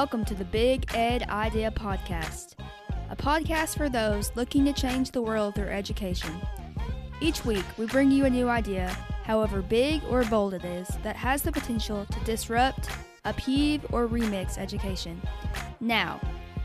[0.00, 2.54] Welcome to the Big Ed Idea Podcast,
[3.10, 6.40] a podcast for those looking to change the world through education.
[7.20, 8.88] Each week, we bring you a new idea,
[9.24, 12.88] however big or bold it is, that has the potential to disrupt,
[13.26, 15.20] upheave, or remix education.
[15.80, 16.18] Now,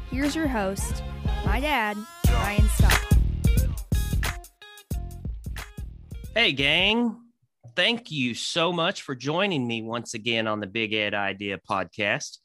[0.09, 1.03] here's your host,
[1.45, 1.97] my dad,
[2.29, 3.05] Ryan Scott.
[6.33, 7.17] Hey, gang.
[7.75, 12.37] Thank you so much for joining me once again on the Big Ed Idea podcast.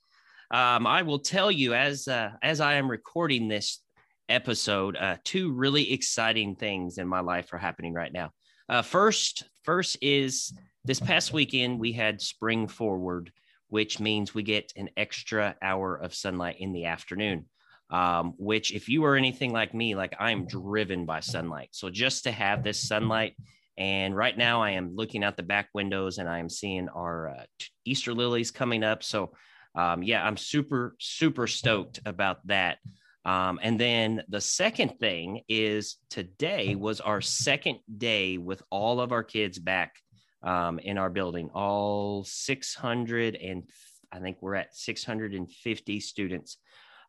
[0.50, 3.82] Um, I will tell you as uh, as I am recording this
[4.28, 8.30] episode, uh, two really exciting things in my life are happening right now.
[8.68, 10.52] Uh, first, first is
[10.84, 13.30] this past weekend we had spring forward,
[13.68, 17.46] which means we get an extra hour of sunlight in the afternoon.
[17.90, 22.22] Um, which, if you are anything like me, like I'm driven by sunlight, so just
[22.24, 23.34] to have this sunlight
[23.80, 27.30] and right now, I am looking out the back windows and I am seeing our
[27.30, 27.44] uh,
[27.86, 29.02] Easter lilies coming up.
[29.02, 29.32] So,
[29.74, 32.78] um, yeah, I'm super, super stoked about that.
[33.24, 39.12] Um, and then the second thing is today was our second day with all of
[39.12, 39.94] our kids back
[40.42, 43.64] um, in our building, all 600 and
[44.12, 46.56] I think we're at 650 students,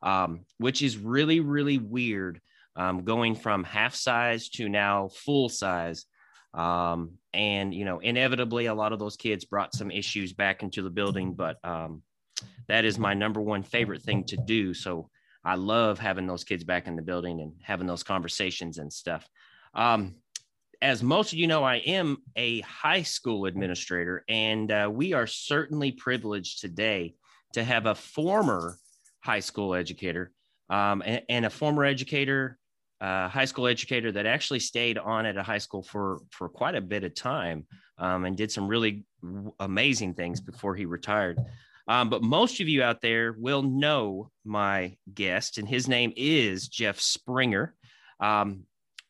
[0.04, 2.42] um, which is really, really weird
[2.76, 6.06] um, going from half size to now full size.
[6.54, 10.82] Um, and you know, inevitably, a lot of those kids brought some issues back into
[10.82, 12.02] the building, but um,
[12.68, 14.74] that is my number one favorite thing to do.
[14.74, 15.10] So
[15.44, 19.28] I love having those kids back in the building and having those conversations and stuff.
[19.74, 20.16] Um,
[20.82, 25.28] as most of you know, I am a high school administrator, and uh, we are
[25.28, 27.16] certainly privileged today
[27.54, 28.78] to have a former
[29.20, 30.32] high school educator
[30.70, 32.58] um, and, and, a former educator
[33.02, 36.76] uh, high school educator that actually stayed on at a high school for for quite
[36.76, 37.66] a bit of time
[37.98, 39.06] um, and did some really
[39.60, 41.40] amazing things before he retired.
[41.88, 46.68] Um, but most of you out there will know my guest, and his name is
[46.68, 47.76] Jeff Springer.
[48.20, 48.64] Um,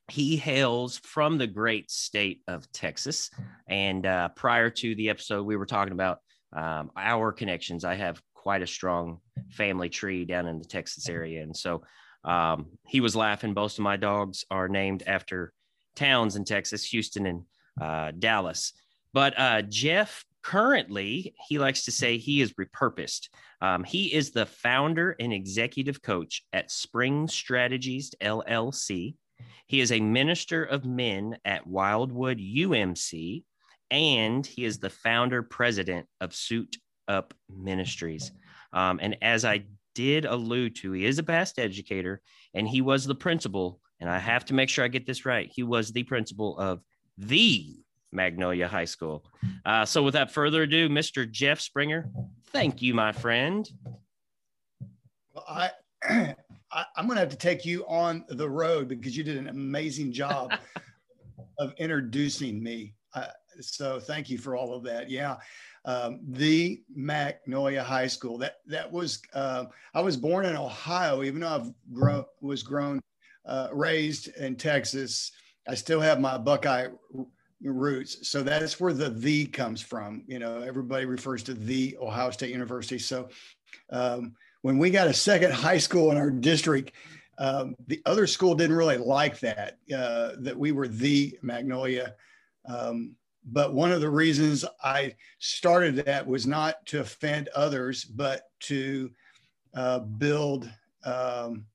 [0.09, 3.29] he hails from the great state of Texas.
[3.67, 6.19] And uh, prior to the episode, we were talking about
[6.53, 7.85] um, our connections.
[7.85, 9.19] I have quite a strong
[9.51, 11.43] family tree down in the Texas area.
[11.43, 11.83] And so
[12.25, 13.53] um, he was laughing.
[13.53, 15.53] Both of my dogs are named after
[15.95, 17.43] towns in Texas, Houston and
[17.79, 18.73] uh, Dallas.
[19.13, 23.29] But uh, Jeff currently, he likes to say he is repurposed.
[23.61, 29.15] Um, he is the founder and executive coach at Spring Strategies LLC.
[29.67, 33.43] He is a minister of men at Wildwood UMC,
[33.89, 36.77] and he is the founder president of Suit
[37.07, 38.31] Up Ministries.
[38.73, 42.21] Um, and as I did allude to he is a past educator
[42.53, 45.51] and he was the principal and i have to make sure i get this right
[45.53, 46.81] he was the principal of
[47.17, 47.75] the
[48.11, 49.23] magnolia high school
[49.65, 52.09] uh, so without further ado mr jeff springer
[52.51, 53.69] thank you my friend
[55.33, 55.69] well, i
[56.73, 59.49] I, am going to have to take you on the road because you did an
[59.49, 60.53] amazing job
[61.59, 62.93] of introducing me.
[63.13, 63.25] Uh,
[63.59, 65.09] so thank you for all of that.
[65.09, 65.35] Yeah
[65.85, 68.37] um, the Magnolia High School.
[68.37, 72.99] That that was uh, I was born in Ohio, even though I've grown was grown
[73.45, 75.31] uh, raised in Texas.
[75.67, 76.87] I still have my Buckeye
[77.63, 80.23] roots, so that's where the "the" comes from.
[80.27, 82.99] You know, everybody refers to the Ohio State University.
[82.99, 83.29] So
[83.91, 86.93] um, when we got a second high school in our district.
[87.37, 92.13] Um, the other school didn't really like that uh, that we were the Magnolia
[92.65, 98.49] um, but one of the reasons I started that was not to offend others, but
[98.61, 99.09] to
[99.73, 100.69] uh, build
[101.03, 101.65] um,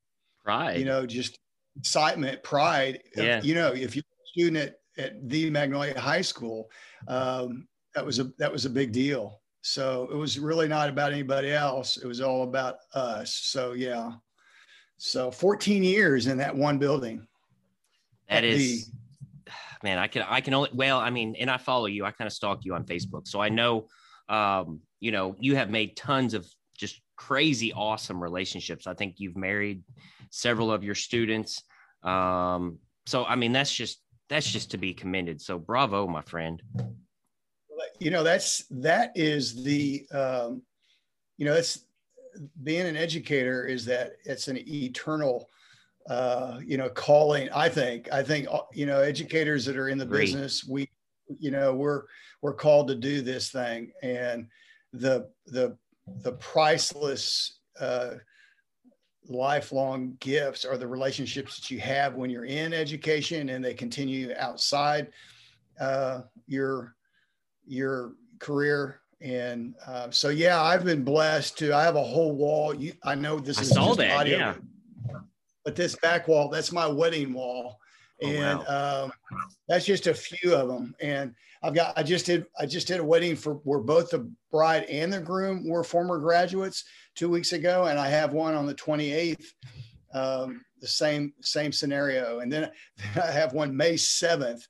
[0.44, 0.78] pride.
[0.78, 1.38] You know, just
[1.76, 3.02] excitement, pride.
[3.16, 3.42] Yeah.
[3.42, 6.70] You know, if you're a student at, at the Magnolia High School,
[7.08, 9.40] um, that was a that was a big deal.
[9.62, 11.96] So it was really not about anybody else.
[11.96, 13.34] It was all about us.
[13.34, 14.12] So yeah.
[14.98, 17.26] So 14 years in that one building.
[18.28, 18.86] That is.
[19.44, 19.52] The,
[19.82, 22.04] man, I can I can only well, I mean, and I follow you.
[22.04, 23.88] I kind of stalk you on Facebook, so I know,
[24.28, 26.46] um, you know, you have made tons of
[26.76, 28.86] just crazy awesome relationships.
[28.86, 29.82] I think you've married
[30.30, 31.62] several of your students.
[32.02, 35.40] Um, so I mean, that's just that's just to be commended.
[35.40, 36.62] So bravo, my friend.
[37.98, 40.62] You know, that's that is the um,
[41.36, 41.86] you know, that's
[42.62, 45.48] being an educator is that it's an eternal
[46.08, 47.48] uh, you know, calling.
[47.50, 50.88] I think, I think, uh, you know, educators that are in the business, we,
[51.40, 52.04] you know, we're
[52.42, 54.46] we're called to do this thing, and
[54.92, 55.76] the the
[56.06, 58.14] the priceless uh,
[59.28, 64.32] lifelong gifts are the relationships that you have when you're in education, and they continue
[64.38, 65.08] outside
[65.80, 66.94] uh, your
[67.66, 71.74] your career and uh, so yeah, I've been blessed to.
[71.74, 72.74] I have a whole wall.
[72.74, 74.54] You, I know this I is just that, audio, yeah.
[75.64, 77.80] but this back wall, that's my wedding wall,
[78.22, 79.12] Oh, and um,
[79.68, 80.94] that's just a few of them.
[81.00, 81.34] And
[81.66, 84.84] I've got, I just did, I just did a wedding for where both the bride
[84.84, 86.84] and the groom were former graduates
[87.16, 89.46] two weeks ago, and I have one on the 28th.
[90.14, 92.70] Um, the same same scenario, and then
[93.16, 94.62] I have one May 7th,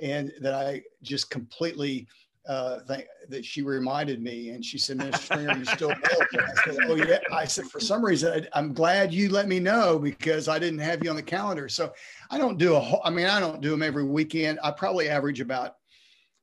[0.00, 2.06] and that I just completely
[2.46, 5.18] uh, think that she reminded me, and she said, "Mr.
[5.18, 8.74] Springer, you still available?" I said, "Oh yeah." I said, "For some reason, I, I'm
[8.74, 11.92] glad you let me know because I didn't have you on the calendar." So
[12.30, 13.00] I don't do a whole.
[13.04, 14.58] I mean, I don't do them every weekend.
[14.62, 15.76] I probably average about,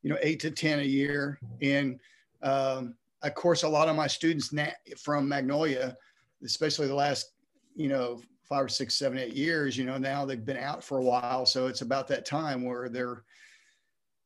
[0.02, 2.00] you know, eight to ten a year, and
[2.42, 4.54] um, of course, a lot of my students
[4.98, 5.98] from Magnolia,
[6.44, 7.34] especially the last,
[7.76, 11.00] you know, five or six, seven, eight years, you know, now they've been out for
[11.00, 13.24] a while, so it's about that time where they're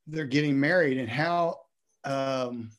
[0.07, 1.59] they're getting married, and how
[2.03, 2.69] um,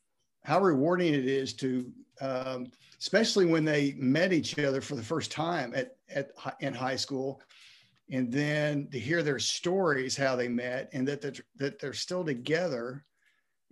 [0.42, 2.70] how rewarding it is to, um,
[3.00, 6.30] especially when they met each other for the first time at, at
[6.60, 7.40] in high school,
[8.10, 12.24] and then to hear their stories, how they met, and that they're, that they're still
[12.24, 13.04] together,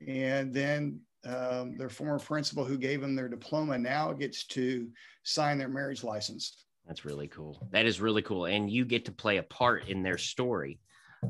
[0.07, 4.89] and then um, their former principal who gave them their diploma now gets to
[5.23, 6.65] sign their marriage license.
[6.87, 7.69] That's really cool.
[7.71, 10.81] That is really cool, and you get to play a part in their story.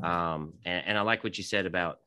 [0.01, 1.99] Um, and, and I like what you said about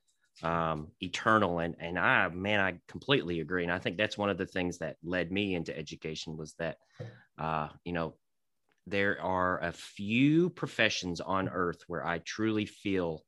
[0.42, 3.62] um, eternal, and and I man, I completely agree.
[3.62, 6.78] And I think that's one of the things that led me into education was that,
[7.38, 8.14] uh, you know,
[8.86, 13.24] there are a few professions on earth where I truly feel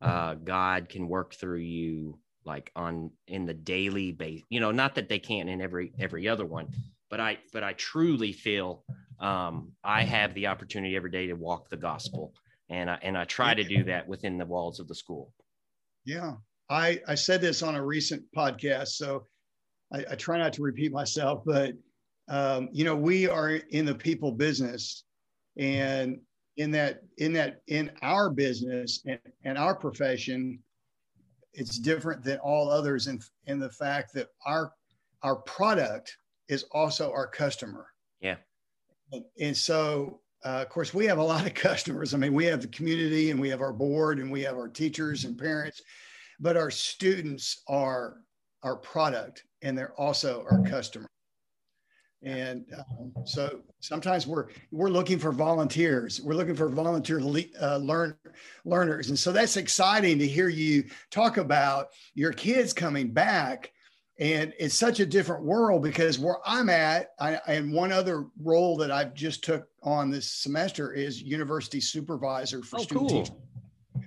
[0.00, 4.94] uh, God can work through you like on in the daily base you know not
[4.94, 6.66] that they can't in every every other one
[7.10, 8.84] but i but i truly feel
[9.20, 12.32] um, i have the opportunity every day to walk the gospel
[12.70, 15.32] and i and i try to do that within the walls of the school.
[16.04, 16.34] Yeah,
[16.70, 19.26] I I said this on a recent podcast, so
[19.92, 21.74] I, I try not to repeat myself, but
[22.28, 25.04] um, you know, we are in the people business,
[25.56, 26.20] and
[26.56, 30.58] in that in that in our business and, and our profession,
[31.52, 34.72] it's different than all others in in the fact that our
[35.22, 36.16] our product
[36.48, 37.86] is also our customer.
[38.20, 38.36] Yeah.
[39.12, 42.14] And, and so uh, of course, we have a lot of customers.
[42.14, 44.68] I mean, we have the community and we have our board and we have our
[44.68, 45.82] teachers and parents,
[46.40, 48.18] but our students are
[48.62, 51.06] our product and they're also our customer.
[52.22, 56.20] And um, so sometimes we're we're looking for volunteers.
[56.20, 58.16] We're looking for volunteer le- uh, learn
[58.64, 63.72] learners, and so that's exciting to hear you talk about your kids coming back.
[64.20, 68.76] And it's such a different world because where I'm at, I, and one other role
[68.78, 73.22] that I've just took on this semester is university supervisor for Oh, student cool.
[73.22, 73.36] teaching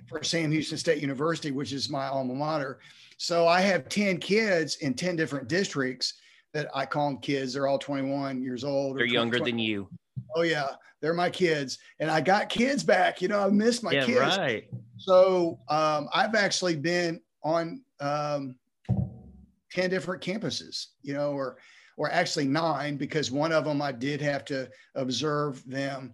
[0.06, 2.80] for Sam Houston State University, which is my alma mater.
[3.16, 6.12] So I have 10 kids in 10 different districts
[6.52, 7.54] that I call them kids.
[7.54, 8.96] They're all 21 years old.
[8.96, 9.88] or they're 20 younger than you
[10.36, 10.68] Oh yeah,
[11.00, 13.20] they're my kids, and I got kids back.
[13.20, 14.18] You know, I missed my yeah kids.
[14.20, 18.56] right So um, I've actually been on um,
[19.70, 20.86] ten different campuses.
[21.02, 21.58] You know, or
[21.96, 26.12] or actually nine because one of them I did have to observe them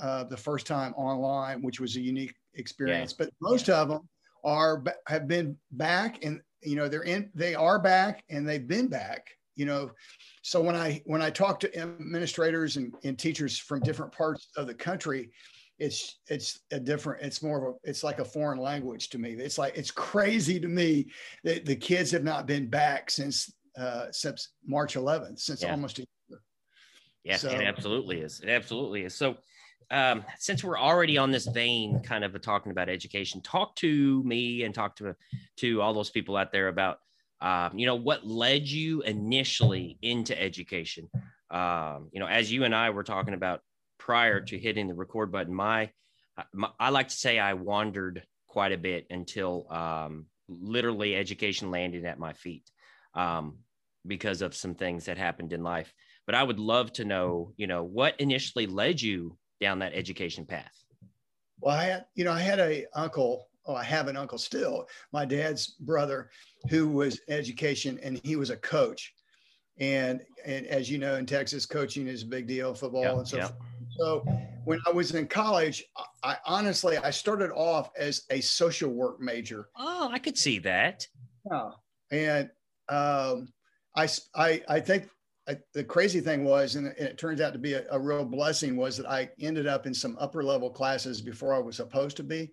[0.00, 3.12] uh, the first time online, which was a unique experience.
[3.12, 4.08] But most of them
[4.44, 7.30] are have been back, and you know they're in.
[7.34, 9.26] They are back, and they've been back.
[9.56, 9.90] You know,
[10.42, 14.66] so when I when I talk to administrators and, and teachers from different parts of
[14.66, 15.30] the country,
[15.78, 17.22] it's it's a different.
[17.22, 17.90] It's more of a.
[17.90, 19.32] It's like a foreign language to me.
[19.32, 21.10] It's like it's crazy to me
[21.44, 25.72] that the kids have not been back since uh, since March 11th, since Yeah.
[25.72, 26.40] almost a year.
[27.24, 28.40] Yeah, So- it absolutely is.
[28.40, 29.14] It absolutely is.
[29.14, 29.36] So,
[29.90, 34.64] um, since we're already on this vein, kind of talking about education, talk to me
[34.64, 35.14] and talk to
[35.56, 36.98] to all those people out there about,
[37.42, 41.10] um, you know, what led you initially into education.
[41.50, 43.60] Um, you know, as you and I were talking about
[43.98, 45.90] prior to hitting the record button, my,
[46.54, 52.06] my I like to say I wandered quite a bit until um, literally education landed
[52.06, 52.64] at my feet
[53.14, 53.58] um,
[54.06, 55.92] because of some things that happened in life
[56.26, 60.46] but I would love to know, you know, what initially led you down that education
[60.46, 60.72] path.
[61.60, 63.48] Well, I had, you know, I had a uncle.
[63.66, 64.88] Oh, I have an uncle still.
[65.12, 66.30] My dad's brother,
[66.68, 69.14] who was education, and he was a coach.
[69.78, 73.28] And and as you know, in Texas, coaching is a big deal, football Yeah, and
[73.28, 73.36] so.
[73.36, 73.46] yeah.
[73.46, 73.58] forth.
[73.98, 74.24] So
[74.64, 79.20] when I was in college, I, I honestly I started off as a social work
[79.20, 79.68] major.
[79.76, 81.06] Oh, I could see that.
[81.50, 81.70] Yeah.
[82.10, 82.50] And
[82.88, 83.48] um,
[83.96, 85.08] I, s- I, I think
[85.48, 87.98] I, think the crazy thing was, and it, it turns out to be a, a
[87.98, 91.76] real blessing, was that I ended up in some upper level classes before I was
[91.76, 92.50] supposed to be.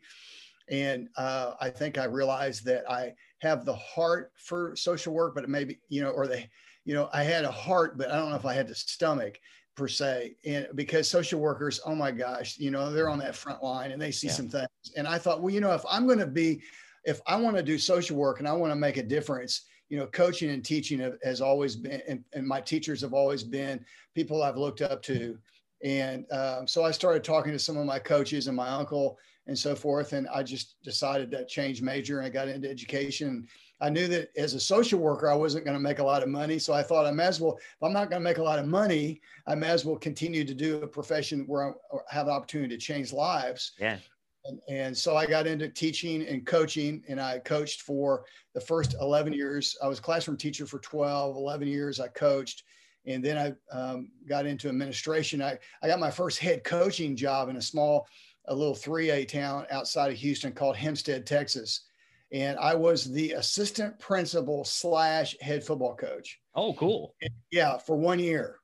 [0.69, 5.49] And uh, I think I realized that I have the heart for social work, but
[5.49, 6.43] maybe, you know, or the,
[6.85, 9.39] you know, I had a heart, but I don't know if I had the stomach
[9.75, 10.35] per se.
[10.45, 14.01] And because social workers, oh my gosh, you know, they're on that front line and
[14.01, 14.33] they see yeah.
[14.33, 14.67] some things.
[14.95, 16.61] And I thought, well, you know, if I'm going to be,
[17.05, 19.97] if I want to do social work and I want to make a difference, you
[19.97, 23.83] know, coaching and teaching has always been, and, and my teachers have always been
[24.13, 25.38] people I've looked up to.
[25.83, 29.17] And um, so I started talking to some of my coaches and my uncle
[29.50, 30.13] and so forth.
[30.13, 33.48] And I just decided to change major and I got into education.
[33.82, 36.29] I knew that as a social worker, I wasn't going to make a lot of
[36.29, 36.60] money.
[36.60, 38.60] So I thought I may as well, if I'm not going to make a lot
[38.60, 42.32] of money, I may as well continue to do a profession where I have the
[42.32, 43.74] opportunity to change lives.
[43.79, 43.98] Yeah.
[44.46, 48.96] And, and, so I got into teaching and coaching, and I coached for the first
[49.01, 49.77] 11 years.
[49.84, 52.00] I was classroom teacher for 12, 11 years.
[52.00, 52.63] I coached,
[53.06, 55.41] and then I um, got into administration.
[55.41, 58.08] I, I got my first head coaching job in a small,
[58.48, 61.86] a little 3A town outside of Houston called Hempstead, Texas.
[62.31, 66.39] And I was the assistant principal slash head football coach.
[66.55, 67.15] Oh, cool.
[67.22, 68.60] And yeah, for one year.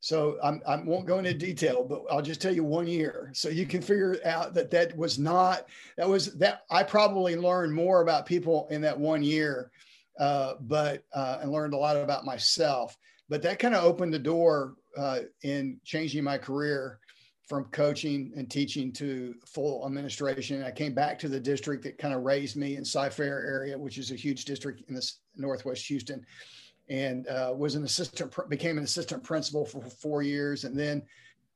[0.00, 3.30] So I'm, I won't go into detail, but I'll just tell you one year.
[3.34, 5.66] So you can figure out that that was not,
[5.98, 9.70] that was that I probably learned more about people in that one year,
[10.18, 12.96] uh, but, uh, and learned a lot about myself.
[13.28, 16.98] But that kind of opened the door uh, in changing my career
[17.50, 20.62] from coaching and teaching to full administration.
[20.62, 23.98] I came back to the district that kind of raised me in Cy-Fair area, which
[23.98, 26.24] is a huge district in this Northwest Houston
[26.88, 31.02] and uh, was an assistant, became an assistant principal for four years, and then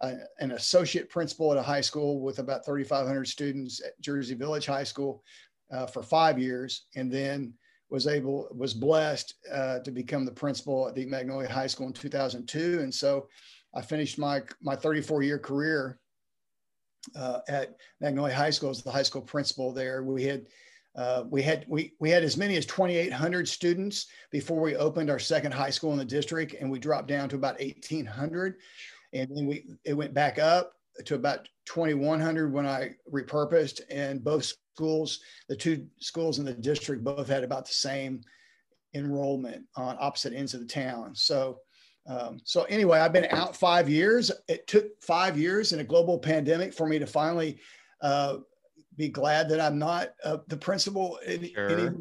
[0.00, 4.66] uh, an associate principal at a high school with about 3,500 students at Jersey Village
[4.66, 5.22] High School
[5.72, 7.54] uh, for five years, and then
[7.88, 11.92] was able was blessed uh, to become the principal at the Magnolia High School in
[11.92, 13.28] 2002, and so
[13.74, 15.98] I finished my my 34 year career
[17.16, 20.02] uh, at Magnolia High School as the high school principal there.
[20.02, 20.46] We had
[20.96, 25.18] uh, we had we we had as many as 2,800 students before we opened our
[25.18, 28.56] second high school in the district, and we dropped down to about 1,800,
[29.12, 30.72] and then we it went back up
[31.04, 37.02] to about 2,100 when I repurposed, and both schools, the two schools in the district,
[37.02, 38.20] both had about the same
[38.94, 41.14] enrollment on opposite ends of the town.
[41.14, 41.60] So.
[42.06, 44.30] Um, so anyway, I've been out five years.
[44.48, 47.58] It took five years in a global pandemic for me to finally
[48.02, 48.38] uh,
[48.96, 51.18] be glad that I'm not uh, the principal.
[51.26, 51.94] Sure.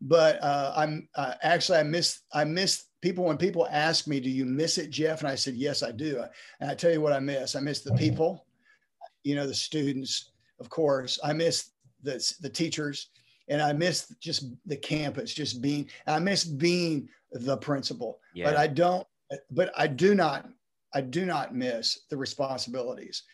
[0.00, 4.30] but uh, I'm uh, actually I miss I miss people when people ask me, "Do
[4.30, 6.22] you miss it, Jeff?" And I said, "Yes, I do."
[6.60, 7.56] And I tell you what I miss.
[7.56, 8.46] I miss the people,
[9.24, 11.18] you know, the students, of course.
[11.24, 11.70] I miss
[12.02, 13.10] the the teachers,
[13.48, 15.88] and I miss just the campus, just being.
[16.06, 18.46] I miss being the principal, yeah.
[18.46, 19.06] but I don't.
[19.50, 20.48] But I do not.
[20.94, 23.24] I do not miss the responsibilities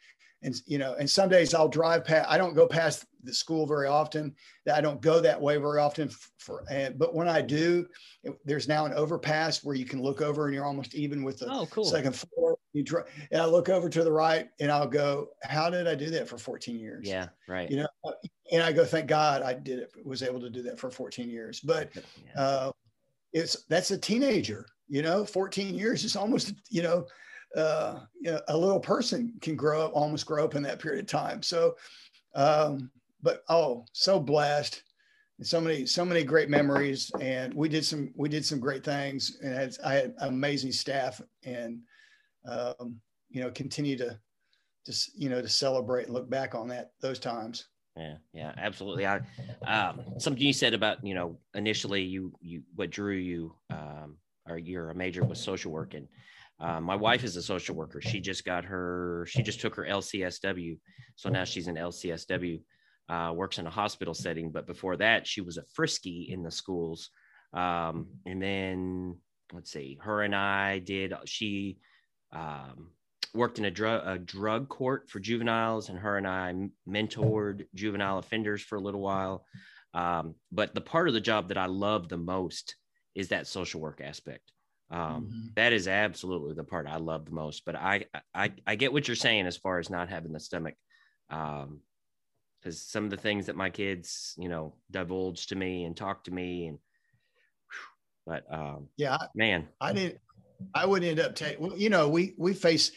[0.44, 3.66] and you know and some days i'll drive past i don't go past the school
[3.66, 4.32] very often
[4.72, 6.08] i don't go that way very often
[6.38, 7.86] for and but when i do
[8.22, 11.38] it, there's now an overpass where you can look over and you're almost even with
[11.38, 11.84] the oh, cool.
[11.84, 15.68] second floor you drive and i look over to the right and i'll go how
[15.68, 17.88] did i do that for 14 years yeah right you know
[18.52, 21.28] and i go thank god i did it was able to do that for 14
[21.28, 22.40] years but yeah.
[22.40, 22.70] uh
[23.34, 27.04] it's that's a teenager you know 14 years is almost you know
[27.56, 31.00] uh, you know, a little person can grow up, almost grow up in that period
[31.00, 31.42] of time.
[31.42, 31.76] So,
[32.34, 32.90] um,
[33.22, 34.82] but oh, so blessed,
[35.42, 37.10] so many, so many great memories.
[37.20, 41.20] And we did some, we did some great things, and had, I had amazing staff,
[41.44, 41.80] and
[42.48, 43.00] um,
[43.30, 44.18] you know, continue to,
[44.84, 47.68] just you know, to celebrate and look back on that those times.
[47.96, 49.06] Yeah, yeah, absolutely.
[49.06, 49.20] I
[49.66, 54.16] um, something you said about you know initially you you what drew you um,
[54.48, 56.08] or you're a major was social work and
[56.60, 58.00] uh, my wife is a social worker.
[58.00, 60.78] She just got her, she just took her LCSW.
[61.16, 62.60] So now she's an LCSW,
[63.08, 64.50] uh, works in a hospital setting.
[64.50, 67.10] But before that, she was a frisky in the schools.
[67.52, 69.18] Um, and then
[69.52, 71.78] let's see, her and I did, she
[72.32, 72.90] um,
[73.34, 76.54] worked in a drug, a drug court for juveniles, and her and I
[76.88, 79.44] mentored juvenile offenders for a little while.
[79.92, 82.76] Um, but the part of the job that I love the most
[83.14, 84.52] is that social work aspect.
[84.90, 85.46] Um, mm-hmm.
[85.56, 87.64] that is absolutely the part I love the most.
[87.64, 90.74] But I, I, I get what you're saying as far as not having the stomach,
[91.30, 91.80] um,
[92.60, 96.24] because some of the things that my kids, you know, divulge to me and talk
[96.24, 96.78] to me, and
[98.26, 100.18] but um, yeah, man, I didn't.
[100.74, 101.78] I would end up taking.
[101.78, 102.92] You know, we we face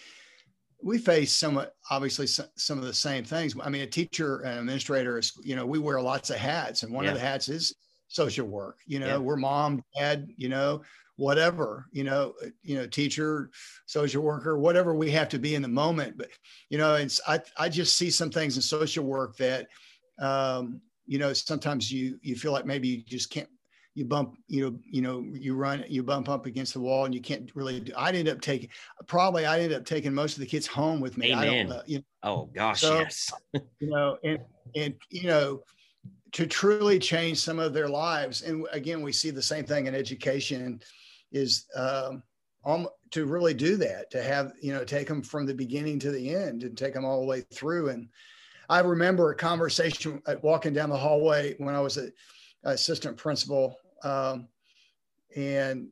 [0.81, 3.55] we face somewhat obviously some of the same things.
[3.61, 6.93] I mean, a teacher and administrator is, you know, we wear lots of hats, and
[6.93, 7.11] one yeah.
[7.11, 7.75] of the hats is
[8.07, 8.77] social work.
[8.85, 9.17] You know, yeah.
[9.17, 10.27] we're mom, dad.
[10.37, 10.83] You know,
[11.15, 12.31] whatever you know
[12.61, 13.49] you know teacher
[13.87, 16.27] social worker whatever we have to be in the moment but
[16.69, 19.65] you know it's i i just see some things in social work that
[20.19, 23.47] um, you know, sometimes you you feel like maybe you just can't.
[23.97, 27.15] You bump, you know, you know, you run, you bump up against the wall, and
[27.15, 27.79] you can't really.
[27.79, 28.69] do I'd end up taking,
[29.07, 31.33] probably, I ended up taking most of the kids home with me.
[31.33, 31.39] Amen.
[31.39, 33.31] I don't know, you know, Oh gosh, So- yes.
[33.53, 34.37] you know, and
[34.75, 35.63] and you know,
[36.33, 38.43] to truly change some of their lives.
[38.43, 40.79] And again, we see the same thing in education,
[41.31, 42.21] is um,
[43.09, 46.35] to really do that, to have you know, take them from the beginning to the
[46.35, 47.89] end, and take them all the way through.
[47.89, 48.09] And
[48.69, 52.11] I remember a conversation walking down the hallway when I was a
[52.63, 54.47] assistant principal, um,
[55.35, 55.89] and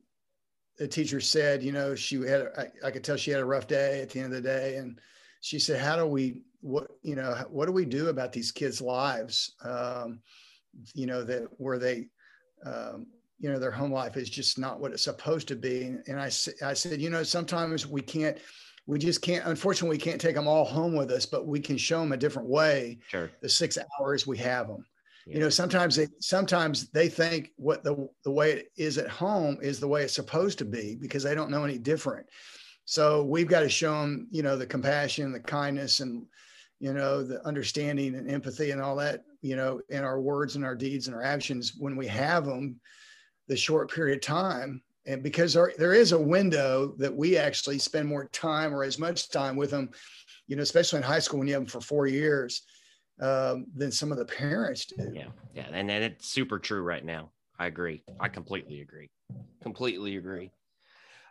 [0.78, 3.66] the teacher said, you know, she had, I, I could tell she had a rough
[3.66, 5.00] day at the end of the day, and
[5.40, 8.80] she said, "How do we, what, you know, what do we do about these kids'
[8.80, 9.54] lives?
[9.64, 10.20] Um,
[10.94, 12.08] you know, that where they,
[12.64, 13.06] um,
[13.38, 16.20] you know, their home life is just not what it's supposed to be." And, and
[16.20, 18.36] I, I said, you know, sometimes we can't,
[18.86, 19.46] we just can't.
[19.46, 22.16] Unfortunately, we can't take them all home with us, but we can show them a
[22.16, 22.98] different way.
[23.08, 23.30] Sure.
[23.40, 24.84] The six hours we have them.
[25.26, 25.34] Yeah.
[25.34, 29.58] You know, sometimes they sometimes they think what the the way it is at home
[29.60, 32.26] is the way it's supposed to be because they don't know any different.
[32.84, 36.24] So we've got to show them, you know, the compassion, the kindness, and
[36.78, 40.64] you know, the understanding and empathy and all that, you know, in our words and
[40.64, 42.78] our deeds and our actions when we have them,
[43.48, 44.82] the short period of time.
[45.06, 48.98] And because there, there is a window that we actually spend more time or as
[48.98, 49.88] much time with them,
[50.48, 52.62] you know, especially in high school when you have them for four years,
[53.20, 55.10] um, than some of the parents do.
[55.12, 57.32] Yeah, yeah, and and it's super true right now.
[57.58, 58.02] I agree.
[58.20, 59.10] I completely agree.
[59.62, 60.50] Completely agree.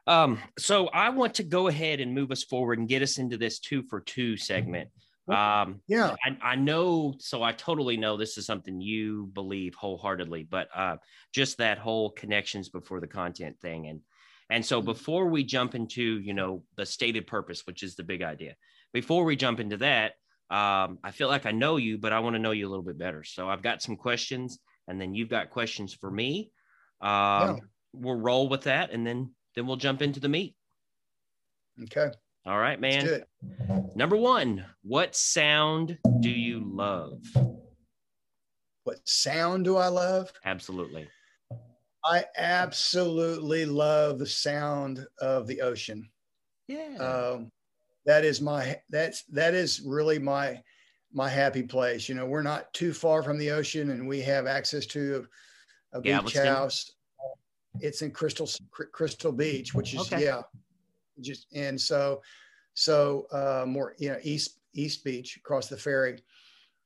[0.08, 3.38] Um, so I want to go ahead and move us forward and get us into
[3.38, 4.90] this two for two segment.
[5.28, 6.16] Um, Yeah.
[6.24, 10.98] I, I know, so I totally know this is something you believe wholeheartedly, but uh,
[11.34, 14.02] just that whole connections before the content thing, and
[14.52, 18.22] and so before we jump into you know the stated purpose, which is the big
[18.22, 18.56] idea,
[18.94, 20.14] before we jump into that,
[20.50, 22.84] um, I feel like I know you, but I want to know you a little
[22.84, 23.24] bit better.
[23.24, 26.52] So I've got some questions, and then you've got questions for me.
[27.02, 27.56] Um, Yeah.
[27.98, 30.54] We'll roll with that, and then then we'll jump into the meat.
[31.84, 32.12] Okay.
[32.46, 33.24] All right, man.
[33.96, 37.24] Number one, what sound do you love?
[38.84, 40.32] What sound do I love?
[40.44, 41.08] Absolutely.
[42.04, 46.08] I absolutely love the sound of the ocean.
[46.68, 46.98] Yeah.
[46.98, 47.52] Um,
[48.06, 50.62] that is my that's that is really my
[51.14, 52.08] my happy place.
[52.08, 55.26] You know, we're not too far from the ocean, and we have access to
[55.94, 56.92] a, a beach house.
[57.80, 60.24] It's in Crystal Crystal Beach, which is Okay.
[60.24, 60.42] yeah,
[61.22, 62.22] just and so
[62.74, 66.22] so uh, more you know East East Beach across the ferry.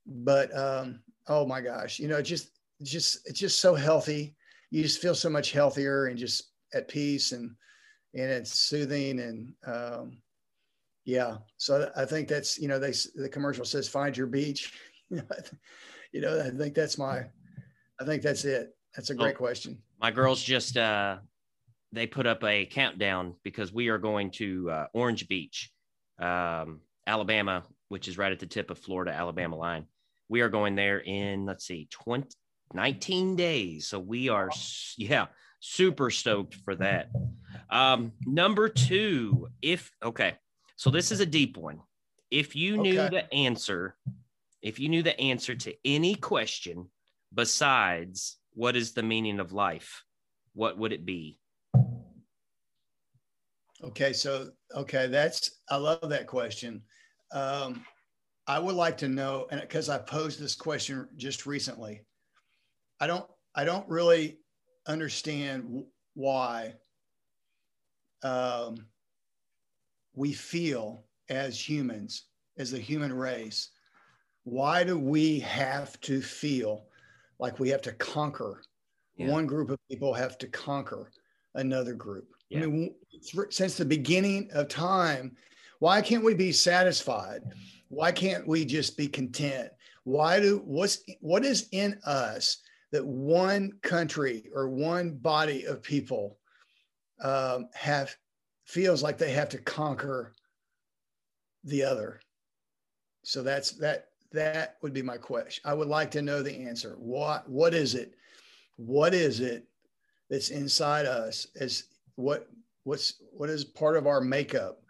[0.05, 2.51] But um, oh my gosh, you know, just
[2.81, 4.35] just it's just so healthy.
[4.71, 7.51] You just feel so much healthier and just at peace and
[8.13, 10.21] and it's soothing and um,
[11.09, 11.37] yeah.
[11.57, 14.73] So I think that's you know they the commercial says find your beach.
[15.09, 15.53] you know, I th-
[16.11, 17.25] you know I think that's my
[17.99, 18.75] I think that's it.
[18.95, 19.39] That's a great Oh.
[19.39, 19.77] question.
[19.99, 21.17] My girls just uh
[21.91, 25.71] they put up a countdown because we are going to uh, Orange Beach,
[26.19, 29.85] um, Alabama, which is right at the tip of Florida Alabama line.
[30.29, 32.29] We are going there in let's see 20
[32.75, 33.87] 19 days.
[33.87, 34.51] So we are
[34.97, 35.25] yeah,
[35.59, 37.09] super stoked for that.
[37.71, 40.35] Um number 2, if okay.
[40.79, 41.81] So this is a deep one.
[42.31, 43.09] If you knew Okay.
[43.09, 43.97] the answer,
[44.61, 46.89] if you knew the answer to any question
[47.33, 50.05] besides what is the meaning of life,
[50.53, 51.37] what would it be?
[53.83, 56.81] Okay, so okay, that's I love that question.
[57.33, 57.85] Um,
[58.47, 62.05] I would like to know, and because I posed this question just recently,
[63.01, 64.39] I don't I don't really
[64.87, 66.75] understand why
[68.23, 68.77] um,
[70.19, 72.25] we feel as humans,
[72.57, 73.69] as the human race.
[74.43, 76.87] Why do we have to feel
[77.39, 78.61] like we have to conquer?
[79.15, 79.29] Yeah.
[79.29, 81.09] One group of people have to conquer
[81.55, 82.27] another group.
[82.49, 82.63] Yeah.
[82.63, 82.95] I mean,
[83.49, 85.37] since the beginning of time,
[85.79, 87.41] why can't we be satisfied?
[87.87, 89.69] Why can't we just be content?
[90.03, 92.57] Why do what's what is in us
[92.91, 96.39] that one country or one body of people
[97.23, 98.13] um, have
[98.69, 100.33] feels like they have to conquer
[101.63, 102.21] the other?
[103.23, 104.05] So that's that.
[104.31, 105.63] That would be my question.
[105.65, 106.95] I would like to know the answer.
[106.99, 108.13] What what is it?
[108.77, 109.67] What is it
[110.29, 111.47] that's inside us?
[111.59, 112.47] As what
[112.83, 114.83] what's what is part of our makeup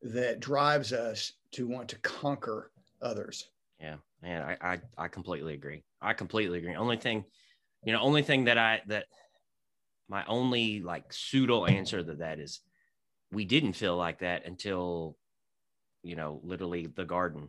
[0.00, 2.70] that drives us to want to conquer
[3.02, 3.50] others?
[3.78, 5.82] Yeah, man, I, I I completely agree.
[6.00, 6.74] I completely agree.
[6.74, 7.22] Only thing,
[7.84, 9.04] you know, only thing that I that
[10.08, 12.62] my only like pseudo answer to that is
[13.36, 15.14] we didn't feel like that until
[16.02, 17.48] you know literally the garden,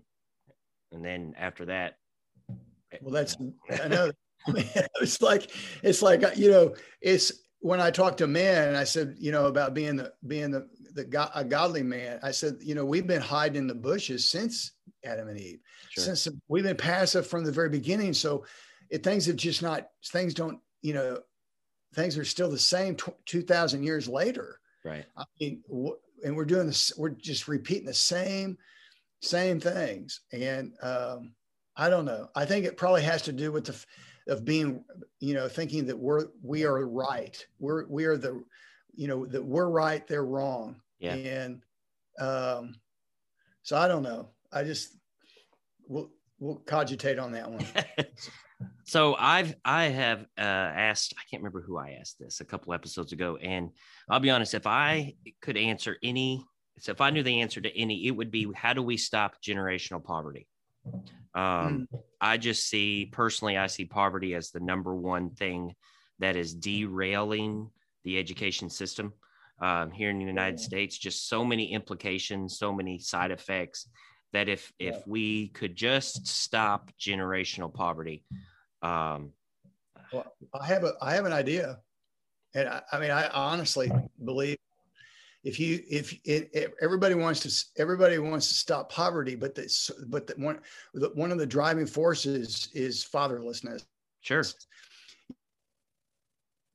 [0.91, 1.95] and then after that,
[3.01, 3.37] Well, that's
[3.81, 4.11] I know.
[5.01, 5.49] it's like
[5.83, 9.45] it's like uh, you know it's when I talked to men, I said you know
[9.45, 12.19] about being the being the the go- a godly man.
[12.21, 14.73] I said you know we've been hiding in the bushes since
[15.05, 15.59] Adam and Eve,
[15.91, 16.03] sure.
[16.03, 18.13] since we've been passive from the very beginning.
[18.13, 18.45] So
[18.89, 21.19] it, things have just not things don't you know
[21.95, 25.05] things are still the same t- 2000 years later right.
[25.15, 25.63] I mean
[26.23, 28.57] and we're doing this we're just repeating the same
[29.21, 30.21] same things.
[30.31, 31.33] And um,
[31.75, 32.29] i don't know.
[32.35, 33.85] I think it probably has to do with the
[34.27, 34.83] of being
[35.19, 37.45] you know thinking that we're we are right.
[37.59, 38.43] We're we are the
[38.95, 40.81] you know that we're right they're wrong.
[40.99, 41.13] Yeah.
[41.13, 41.61] And
[42.19, 42.75] um
[43.63, 44.29] so i don't know.
[44.51, 44.95] I just
[45.87, 46.09] we'll
[46.39, 47.65] we'll cogitate on that one
[48.83, 52.73] so I've I have uh, asked I can't remember who I asked this a couple
[52.73, 53.69] episodes ago, and
[54.09, 56.43] I'll be honest, if I could answer any,
[56.79, 59.41] so if I knew the answer to any, it would be how do we stop
[59.41, 60.47] generational poverty?
[61.35, 61.99] Um, mm.
[62.19, 65.75] I just see personally, I see poverty as the number one thing
[66.19, 67.69] that is derailing
[68.03, 69.13] the education system
[69.61, 70.97] um, here in the United States.
[70.97, 73.87] Just so many implications, so many side effects
[74.37, 78.23] that if if we could just stop generational poverty
[78.83, 79.31] um
[80.13, 81.79] well, i have a i have an idea.
[82.53, 83.91] And i, I mean i honestly
[84.23, 84.57] believe
[85.43, 89.89] if you if it, if everybody wants to everybody wants to stop poverty but this
[90.07, 90.59] but the one
[90.93, 93.85] the, one of the driving forces is fatherlessness.
[94.21, 94.43] Sure.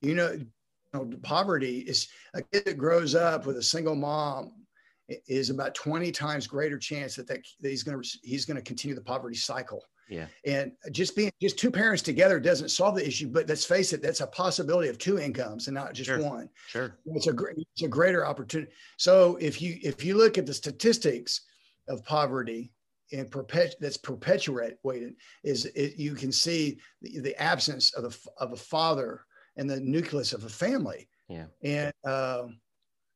[0.01, 0.47] You know, you
[0.93, 4.62] know poverty is a kid that grows up with a single mom
[5.07, 8.63] is about 20 times greater chance that, that, that he's going to he's going to
[8.63, 9.83] continue the poverty cycle.
[10.09, 10.27] Yeah.
[10.45, 14.01] And just being just two parents together doesn't solve the issue, but let's face it,
[14.01, 16.21] that's a possibility of two incomes and not just sure.
[16.21, 16.49] one.
[16.67, 16.97] Sure.
[17.05, 18.71] It's a great it's a greater opportunity.
[18.97, 21.41] So if you if you look at the statistics
[21.87, 22.71] of poverty
[23.11, 28.51] and perpet that's perpetuated is it, you can see the, the absence of the of
[28.51, 29.21] a father
[29.57, 31.07] and the nucleus of a family.
[31.29, 31.45] Yeah.
[31.63, 32.59] And um,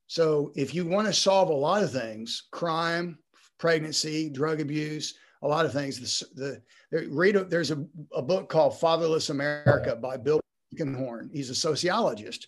[0.07, 3.19] so if you want to solve a lot of things, crime,
[3.57, 5.99] pregnancy, drug abuse, a lot of things,
[6.33, 10.39] the, the read a, there's a, a book called Fatherless America by Bill
[10.79, 11.29] Horn.
[11.33, 12.47] He's a sociologist,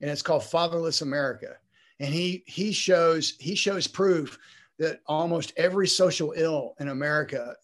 [0.00, 1.56] and it's called Fatherless America.
[1.98, 4.38] And he he shows he shows proof
[4.78, 7.54] that almost every social ill in America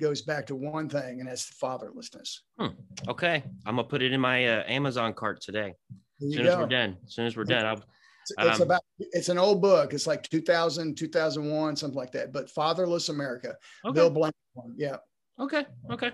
[0.00, 2.38] goes back to one thing, and that's fatherlessness.
[2.58, 2.68] Hmm.
[3.08, 5.74] Okay, I'm gonna put it in my uh, Amazon cart today.
[6.22, 6.52] As soon go.
[6.52, 7.82] as we're done, as soon as we're done, I'll
[8.30, 9.92] it's, um, about it's an old book.
[9.92, 12.32] It's like 2000, 2001, something like that.
[12.32, 13.54] But Fatherless America,
[13.84, 13.94] okay.
[13.94, 14.34] Bill Blank.
[14.76, 14.96] Yeah.
[15.38, 15.64] Okay.
[15.90, 16.12] Okay.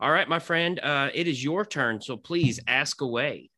[0.00, 0.78] All right, my friend.
[0.80, 3.50] Uh, it is your turn, so please ask away.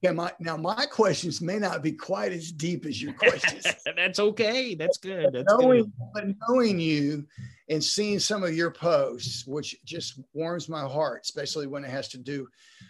[0.00, 3.66] Yeah, my now my questions may not be quite as deep as your questions.
[3.96, 4.74] That's okay.
[4.74, 5.32] That's good.
[5.32, 5.92] That's knowing, good.
[6.12, 7.26] But knowing you
[7.70, 12.08] and seeing some of your posts, which just warms my heart, especially when it has
[12.08, 12.46] to do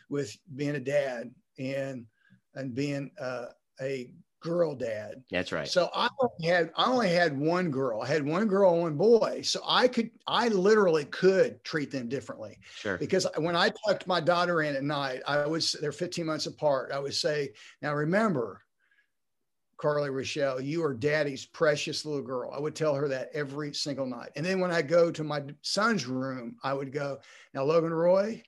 [0.08, 2.06] with being a dad and
[2.54, 3.46] and being uh,
[3.80, 4.10] a
[4.44, 5.24] girl dad.
[5.30, 5.66] That's right.
[5.66, 8.02] So I only had I only had one girl.
[8.02, 9.40] I had one girl and one boy.
[9.42, 12.58] So I could I literally could treat them differently.
[12.76, 12.98] Sure.
[12.98, 16.92] Because when I tucked my daughter in at night, I was they're 15 months apart.
[16.92, 18.60] I would say, now remember,
[19.78, 22.52] Carly Rochelle, you are daddy's precious little girl.
[22.54, 24.30] I would tell her that every single night.
[24.36, 27.18] And then when I go to my son's room, I would go,
[27.54, 28.42] now Logan Roy,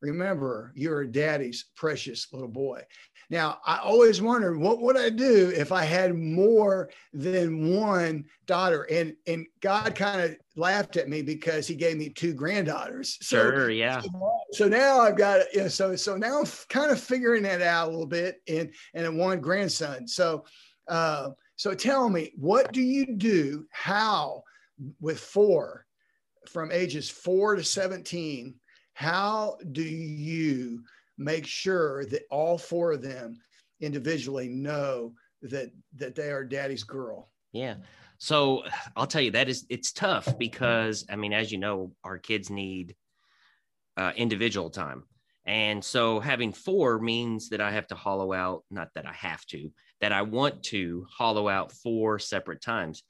[0.00, 2.82] remember you're daddy's precious little boy
[3.30, 8.82] now i always wondered what would i do if i had more than one daughter?
[8.90, 13.18] And and god kind of laughed at me because he gave me two granddaughters.
[13.22, 14.00] So, sure yeah.
[14.00, 17.62] so, so now i've got you know, so so now i'm kind of figuring that
[17.62, 20.06] out a little bit and and one grandson.
[20.06, 20.44] So
[20.88, 24.42] uh so tell me what do you do how
[25.00, 25.86] with four
[26.50, 28.54] from ages four to 17
[28.94, 30.82] how do you
[31.18, 33.38] make sure that all four of them
[33.80, 37.30] individually know that that they are daddy's girl?
[37.52, 37.76] Yeah.
[38.18, 38.62] So
[38.96, 42.50] I'll tell you that is it's tough because I mean, as you know, our kids
[42.50, 42.94] need
[43.96, 45.04] uh, individual time.
[45.44, 49.44] And so having four means that I have to hollow out, not that I have
[49.46, 49.70] to,
[50.00, 53.02] that I want to hollow out four separate times.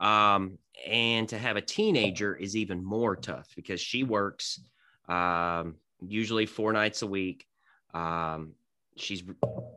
[0.00, 4.60] Um, and to have a teenager is even more tough because she works
[5.08, 5.76] um,
[6.10, 7.46] usually four nights a week.
[7.92, 8.52] Um,
[8.96, 9.22] she's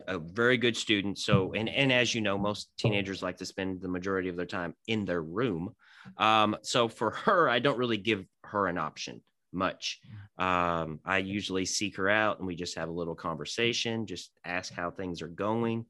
[0.08, 1.18] a very good student.
[1.18, 4.46] So, and, and as you know, most teenagers like to spend the majority of their
[4.46, 5.76] time in their room.
[6.18, 10.00] Um, so for her, I don't really give her an option much.
[10.38, 14.72] Um, I usually seek her out and we just have a little conversation, just ask
[14.72, 15.86] how things are going.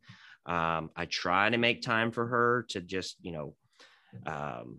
[0.45, 3.55] Um, I try to make time for her to just, you know,
[4.25, 4.77] um,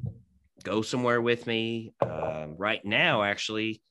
[0.65, 1.93] go somewhere with me.
[2.01, 3.83] Um, right now, actually,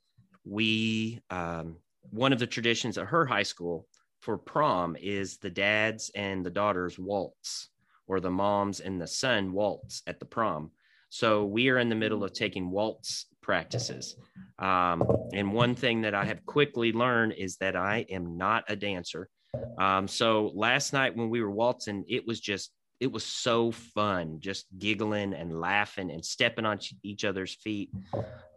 [0.49, 1.77] we um,
[2.09, 3.87] one of the traditions at her high school
[4.21, 7.69] for prom is the dads and the daughters waltz
[8.07, 10.71] or the moms and the son waltz at the prom.
[11.09, 14.15] So we are in the middle of taking waltz practices.
[14.59, 18.75] Um, and one thing that i have quickly learned is that i am not a
[18.75, 19.29] dancer.
[19.77, 24.39] Um, so last night when we were waltzing it was just it was so fun
[24.39, 27.91] just giggling and laughing and stepping on each other's feet.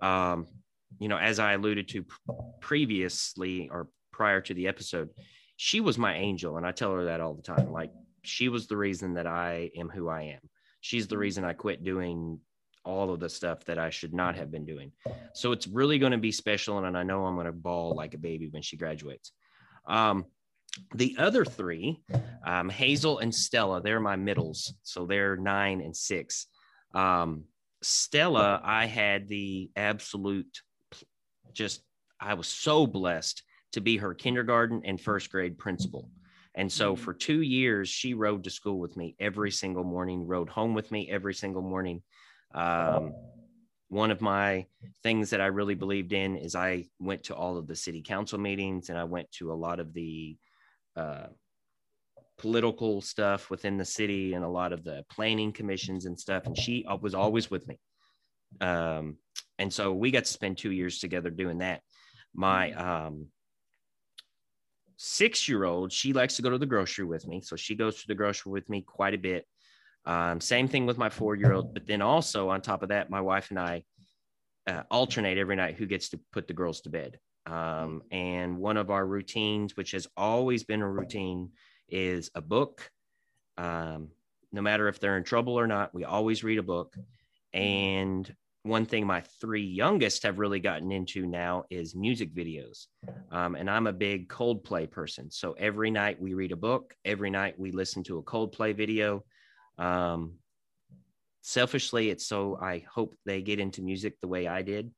[0.01, 0.47] Um,
[1.01, 2.05] you know, as I alluded to
[2.61, 5.09] previously or prior to the episode,
[5.57, 6.57] she was my angel.
[6.57, 7.73] And I tell her that all the time.
[7.73, 7.91] Like,
[8.23, 10.41] she was the reason that I am who I am.
[10.83, 12.39] She's the reason I quit doing
[12.85, 14.93] all of the stuff that I should not have been doing.
[15.35, 16.85] So it's really going to be special.
[16.85, 19.33] And I know I'm going to bawl like a baby when she graduates.
[19.87, 20.27] Um,
[20.95, 22.01] the other three,
[22.47, 24.75] um, Hazel and Stella, they're my middles.
[24.83, 26.47] So they're nine and six.
[26.95, 27.45] Um,
[27.83, 30.61] Stella, I had the absolute
[31.55, 31.83] just
[32.21, 36.11] I was so blessed to be her kindergarten and first grade principal.
[36.55, 37.03] And so mm-hmm.
[37.03, 40.91] for two years, she rode to school with me every single morning, rode home with
[40.91, 42.03] me every single morning.
[42.55, 43.15] Um,
[43.89, 44.67] one of my
[45.03, 48.39] things that I really believed in is I went to all of the city council
[48.39, 50.37] meetings and I went to a lot of the
[50.97, 51.27] uh,
[52.39, 56.47] political stuff within the city and a lot of the planning commissions and stuff.
[56.47, 57.79] And she uh, was always with me.
[58.61, 59.17] Um,
[59.61, 61.83] and so we got to spend two years together doing that.
[62.35, 63.27] My um,
[64.97, 67.43] six year old, she likes to go to the grocery with me.
[67.43, 69.47] So she goes to the grocery with me quite a bit.
[70.07, 71.75] Um, same thing with my four year old.
[71.75, 73.85] But then also on top of that, my wife and I
[74.67, 77.19] uh, alternate every night who gets to put the girls to bed.
[77.45, 81.51] Um, and one of our routines, which has always been a routine,
[81.87, 82.91] is a book.
[83.59, 84.09] Um,
[84.53, 86.97] no matter if they're in trouble or not, we always read a book.
[87.53, 92.87] And one thing my three youngest have really gotten into now is music videos.
[93.31, 95.31] Um, and I'm a big Coldplay person.
[95.31, 99.25] So every night we read a book, every night we listen to a Coldplay video.
[99.79, 100.35] Um,
[101.41, 104.91] selfishly, it's so I hope they get into music the way I did.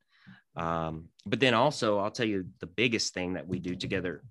[0.57, 4.25] Um, but then also, I'll tell you the biggest thing that we do together.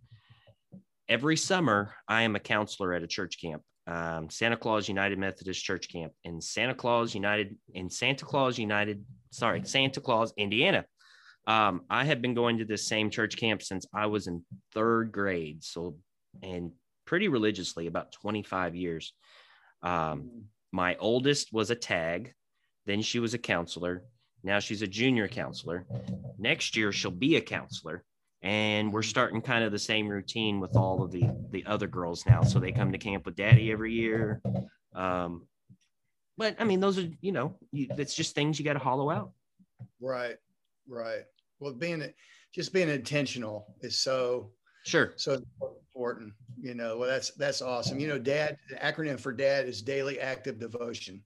[1.07, 5.63] Every summer, I am a counselor at a church camp um, Santa Claus United Methodist
[5.63, 10.85] Church Camp in Santa Claus United in Santa Claus United, sorry, Santa Claus, Indiana.
[11.47, 15.11] Um, I have been going to this same church camp since I was in third
[15.11, 15.95] grade, so
[16.43, 16.71] and
[17.05, 19.13] pretty religiously about 25 years.
[19.81, 22.33] Um, my oldest was a tag,
[22.85, 24.03] then she was a counselor.
[24.43, 25.85] Now she's a junior counselor.
[26.37, 28.03] Next year she'll be a counselor
[28.43, 32.25] and we're starting kind of the same routine with all of the the other girls
[32.25, 32.41] now.
[32.41, 34.41] So they come to camp with daddy every year.
[34.95, 35.47] Um
[36.37, 39.09] but i mean those are you know you, it's just things you got to hollow
[39.09, 39.31] out.
[39.99, 40.37] Right
[40.87, 41.23] right.
[41.59, 42.03] Well being
[42.53, 44.51] just being intentional is so
[44.85, 45.13] sure.
[45.17, 45.41] so
[45.95, 46.97] important you know.
[46.97, 47.99] Well that's that's awesome.
[47.99, 51.23] You know dad the acronym for dad is daily active devotion.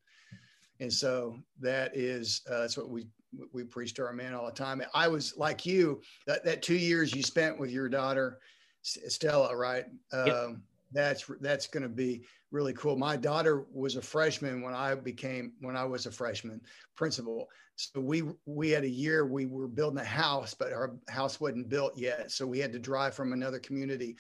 [0.82, 3.08] And so that is uh, that's what we
[3.54, 4.82] we preach to our men all the time.
[4.93, 8.39] I was like you, that, that two years you spent with your daughter,
[8.82, 9.86] Stella, right?
[10.13, 10.28] Yep.
[10.28, 12.95] Um, that's that's going to be really cool.
[12.95, 16.62] My daughter was a freshman when I became when I was a freshman
[16.95, 17.48] principal.
[17.76, 21.69] So we we had a year we were building a house, but our house wasn't
[21.69, 22.32] built yet.
[22.32, 24.15] So we had to drive from another community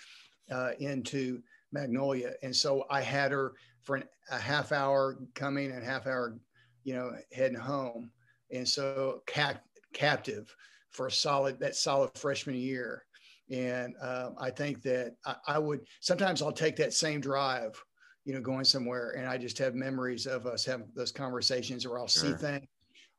[0.51, 5.83] uh, into Magnolia, and so I had her for an, a half hour coming and
[5.83, 6.37] half hour,
[6.83, 8.11] you know, heading home
[8.51, 10.53] and so cap- captive
[10.91, 13.03] for a solid that solid freshman year.
[13.51, 17.79] And um, I think that I, I, would sometimes I'll take that same drive,
[18.23, 21.99] you know, going somewhere, and I just have memories of us having those conversations, or
[21.99, 22.31] I'll sure.
[22.31, 22.65] see things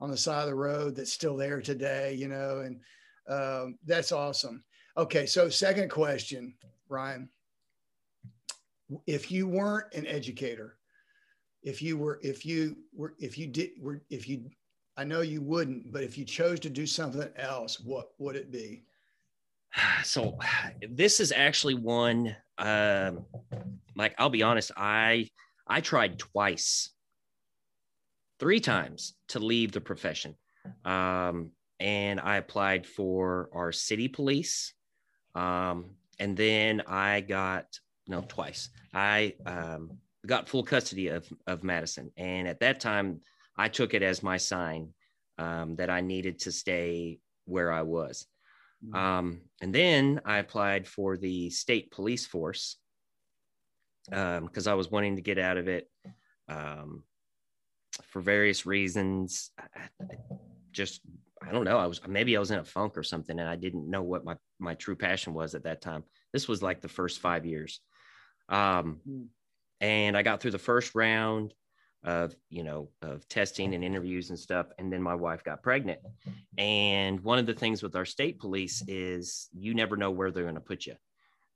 [0.00, 2.80] on the side of the road that's still there today, you know, and
[3.28, 4.64] um, that's awesome.
[4.96, 6.54] Okay, so second question,
[6.88, 7.28] Ryan,
[9.06, 10.78] if you weren't an educator,
[11.62, 14.48] if you were, if you were, if you did, were, if you
[14.96, 18.50] I know you wouldn't, but if you chose to do something else, what would it
[18.50, 18.84] be?
[20.04, 20.38] So
[20.88, 23.26] this is actually one um
[23.94, 25.28] like I'll be honest, I
[25.66, 26.90] I tried twice,
[28.38, 30.36] three times to leave the profession.
[30.84, 34.72] Um, and I applied for our city police.
[35.34, 38.70] Um, and then I got no twice.
[38.94, 43.20] I um, got full custody of of Madison, and at that time,
[43.58, 44.92] I took it as my sign
[45.38, 48.26] um, that I needed to stay where I was.
[48.84, 48.96] Mm-hmm.
[48.96, 52.76] Um, and then I applied for the state police force
[54.08, 55.90] because um, I was wanting to get out of it
[56.48, 57.02] um,
[58.02, 59.50] for various reasons.
[59.58, 59.64] I,
[60.00, 60.16] I
[60.72, 61.00] just
[61.42, 61.78] I don't know.
[61.78, 64.24] I was maybe I was in a funk or something, and I didn't know what
[64.24, 66.04] my my true passion was at that time.
[66.32, 67.80] This was like the first five years,
[68.48, 69.22] um, hmm.
[69.80, 71.52] and I got through the first round
[72.06, 76.00] of you know of testing and interviews and stuff, and then my wife got pregnant.
[76.56, 80.44] And one of the things with our state police is you never know where they're
[80.44, 80.94] going to put you.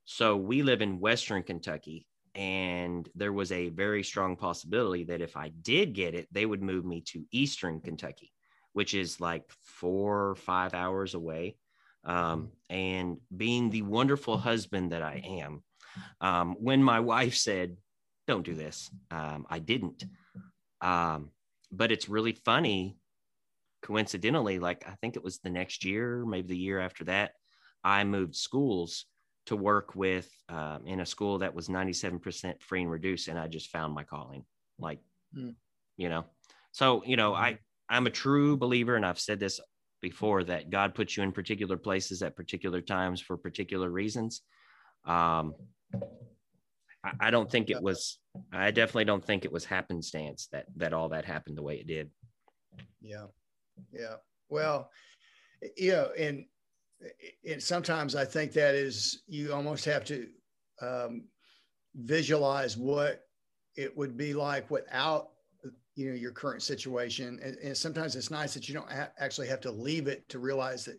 [0.05, 5.35] So we live in Western Kentucky, and there was a very strong possibility that if
[5.35, 8.31] I did get it, they would move me to Eastern Kentucky
[8.73, 11.55] which is like four or five hours away.
[12.03, 15.63] Um, and being the wonderful husband that I am,
[16.19, 17.77] um, when my wife said,
[18.27, 20.03] Don't do this, um, I didn't.
[20.81, 21.29] Um,
[21.71, 22.97] but it's really funny,
[23.81, 27.31] coincidentally, like I think it was the next year, maybe the year after that,
[27.83, 29.05] I moved schools
[29.47, 33.27] to work with um, in a school that was 97% free and reduced.
[33.27, 34.45] And I just found my calling,
[34.77, 34.99] like,
[35.35, 35.55] mm.
[35.97, 36.25] you know,
[36.71, 37.57] so, you know, I,
[37.89, 39.59] I'm a true believer, and I've said this
[40.01, 44.41] before, that God puts you in particular places at particular times for particular reasons.
[45.05, 45.53] Um,
[47.03, 48.19] I, I don't think it was.
[48.51, 51.87] I definitely don't think it was happenstance that that all that happened the way it
[51.87, 52.09] did.
[53.01, 53.25] Yeah,
[53.91, 54.15] yeah.
[54.49, 54.89] Well,
[55.77, 56.45] you know, and
[57.47, 60.27] and sometimes I think that is you almost have to
[60.81, 61.23] um,
[61.95, 63.21] visualize what
[63.75, 65.29] it would be like without
[65.95, 69.47] you know your current situation and, and sometimes it's nice that you don't ha- actually
[69.47, 70.97] have to leave it to realize that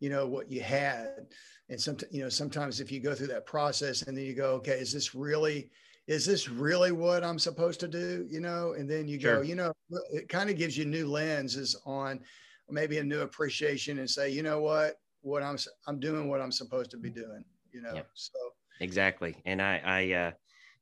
[0.00, 1.26] you know what you had
[1.68, 4.52] and some you know sometimes if you go through that process and then you go
[4.52, 5.70] okay is this really
[6.06, 9.36] is this really what i'm supposed to do you know and then you sure.
[9.36, 9.72] go you know
[10.12, 12.20] it kind of gives you new lenses on
[12.68, 15.56] maybe a new appreciation and say you know what what i'm
[15.86, 18.08] i'm doing what i'm supposed to be doing you know yep.
[18.14, 18.38] so
[18.80, 20.30] exactly and i i uh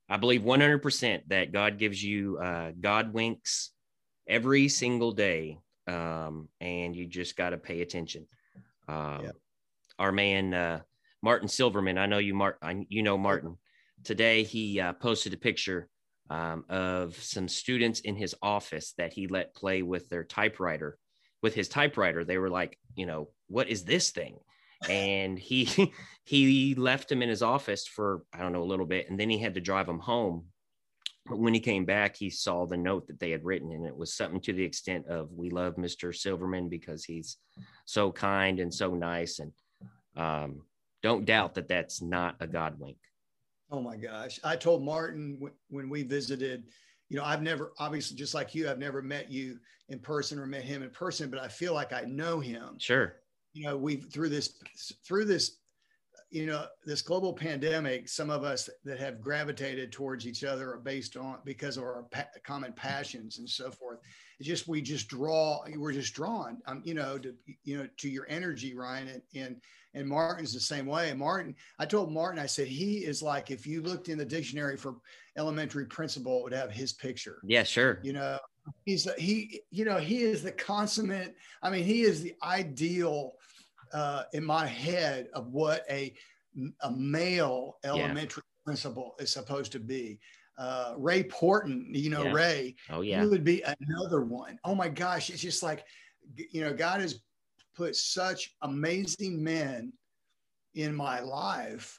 [0.08, 3.70] I believe 100% that God gives you uh, God winks
[4.28, 5.58] every single day.
[5.86, 8.26] Um, and you just got to pay attention.
[8.88, 9.30] Um, yeah.
[9.98, 10.80] Our man, uh,
[11.22, 13.56] Martin Silverman, I know you, Martin, you know Martin.
[14.02, 15.88] Today he uh, posted a picture
[16.30, 20.98] um, of some students in his office that he let play with their typewriter.
[21.42, 24.38] With his typewriter, they were like, you know, what is this thing?
[24.88, 25.92] and he
[26.24, 29.30] he left him in his office for I don't know a little bit, and then
[29.30, 30.46] he had to drive him home.
[31.26, 33.96] But when he came back, he saw the note that they had written, and it
[33.96, 36.14] was something to the extent of "We love Mr.
[36.14, 37.38] Silverman because he's
[37.86, 39.52] so kind and so nice." And
[40.16, 40.62] um,
[41.02, 42.98] don't doubt that that's not a God wink.
[43.70, 44.38] Oh my gosh!
[44.44, 45.38] I told Martin
[45.70, 46.64] when we visited.
[47.10, 49.58] You know, I've never, obviously, just like you, I've never met you
[49.90, 52.76] in person or met him in person, but I feel like I know him.
[52.78, 53.16] Sure
[53.54, 54.54] you know we've through this
[55.06, 55.58] through this
[56.34, 60.80] you know this global pandemic some of us that have gravitated towards each other are
[60.80, 64.00] based on because of our pa- common passions and so forth.
[64.40, 68.08] It's just we just draw we're just drawn um, you know to you know to
[68.08, 69.56] your energy ryan and and
[69.94, 71.10] and martin's the same way.
[71.10, 74.24] And martin i told martin i said he is like if you looked in the
[74.24, 74.96] dictionary for
[75.36, 77.38] elementary principal it would have his picture.
[77.44, 78.00] Yeah sure.
[78.02, 78.38] You know
[78.84, 83.34] he's he you know he is the consummate i mean he is the ideal
[83.94, 86.14] uh, in my head of what a
[86.82, 88.64] a male elementary yeah.
[88.64, 90.20] principal is supposed to be.
[90.56, 92.32] Uh, Ray Porton, you know, yeah.
[92.32, 94.58] Ray, oh yeah, he would be another one.
[94.64, 95.84] Oh my gosh, it's just like,
[96.36, 97.20] you know, God has
[97.74, 99.92] put such amazing men
[100.74, 101.98] in my life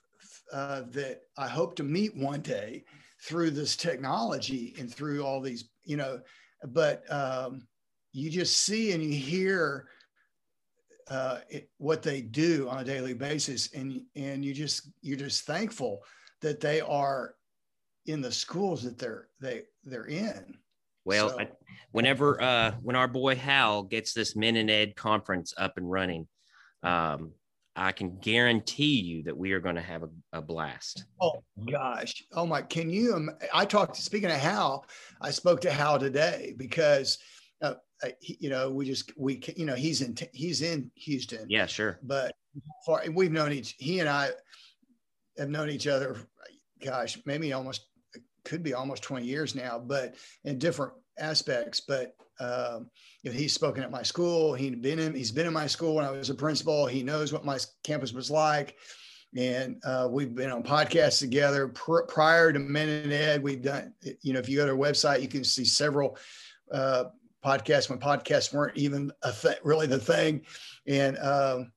[0.53, 2.85] uh, that I hope to meet one day
[3.21, 6.21] through this technology and through all these, you know,
[6.67, 7.67] but um,
[8.13, 9.87] you just see and you hear
[11.09, 15.45] uh, it, what they do on a daily basis, and and you just you're just
[15.45, 16.03] thankful
[16.41, 17.35] that they are
[18.05, 20.57] in the schools that they're they they're in.
[21.05, 21.39] Well, so.
[21.39, 21.49] I,
[21.91, 26.27] whenever uh, when our boy Hal gets this Men in Ed conference up and running,
[26.81, 27.31] um,
[27.75, 31.05] I can guarantee you that we are going to have a, a, blast.
[31.21, 32.23] Oh gosh!
[32.33, 32.63] Oh my!
[32.63, 33.29] Can you?
[33.53, 33.97] I talked.
[33.97, 34.85] Speaking of Hal,
[35.21, 37.19] I spoke to Hal today because
[37.61, 37.75] uh,
[38.19, 41.45] you know, we just we you know he's in he's in Houston.
[41.49, 41.99] Yeah, sure.
[42.03, 42.33] But
[42.85, 44.31] for, we've known each he and I
[45.37, 46.17] have known each other.
[46.83, 47.87] Gosh, maybe almost
[48.43, 51.79] could be almost 20 years now, but in different aspects.
[51.79, 52.89] But um,
[53.23, 54.53] you know, he's spoken at my school.
[54.53, 56.85] He'd been in he's been in my school when I was a principal.
[56.85, 58.75] He knows what my campus was like.
[59.35, 63.43] And uh, we've been on podcasts together pr- prior to Men in Ed.
[63.43, 66.17] We've done, you know, if you go to our website, you can see several
[66.71, 67.05] uh,
[67.45, 70.41] podcasts when podcasts weren't even a th- really the thing.
[70.87, 71.71] And, um,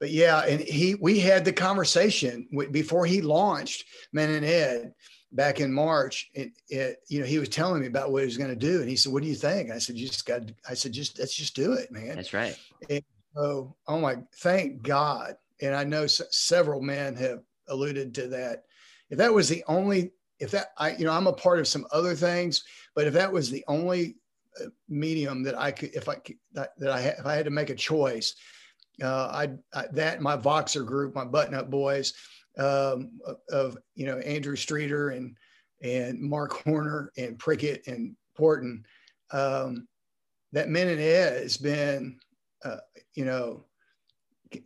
[0.00, 4.94] but yeah, and he, we had the conversation before he launched Men in Ed.
[5.32, 8.36] back in March, it, it, you know, he was telling me about what he was
[8.36, 8.80] going to do.
[8.80, 9.70] And he said, what do you think?
[9.70, 12.16] I said, you just got, I said, just, let's just do it, man.
[12.16, 12.58] That's right.
[12.88, 13.02] And
[13.36, 15.36] so, oh my, thank God.
[15.62, 18.64] And I know s- several men have alluded to that.
[19.10, 21.86] If that was the only, if that, I, you know, I'm a part of some
[21.92, 22.64] other things,
[22.94, 24.16] but if that was the only
[24.88, 27.70] medium that I could, if I could, that, that I, if I had to make
[27.70, 28.34] a choice,
[29.02, 32.12] uh, I, I that my Voxer group, my button up boys,
[32.58, 33.12] um,
[33.50, 35.36] of you know Andrew Streeter and
[35.82, 38.84] and Mark Horner and Prickett and Porton.
[39.32, 39.86] Um,
[40.52, 42.18] that Men in Ed has been,
[42.64, 42.78] uh,
[43.14, 43.66] you know,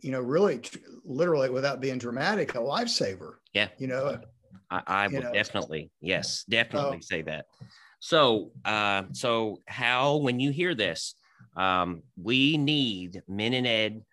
[0.01, 0.61] you know, really,
[1.03, 3.35] literally, without being dramatic, a lifesaver.
[3.53, 4.19] Yeah, you know,
[4.71, 5.33] I, I would know.
[5.33, 7.45] definitely, yes, definitely say that.
[8.05, 11.15] So, uh, so Hal when you hear this,
[11.57, 14.03] um, we need Men in Ed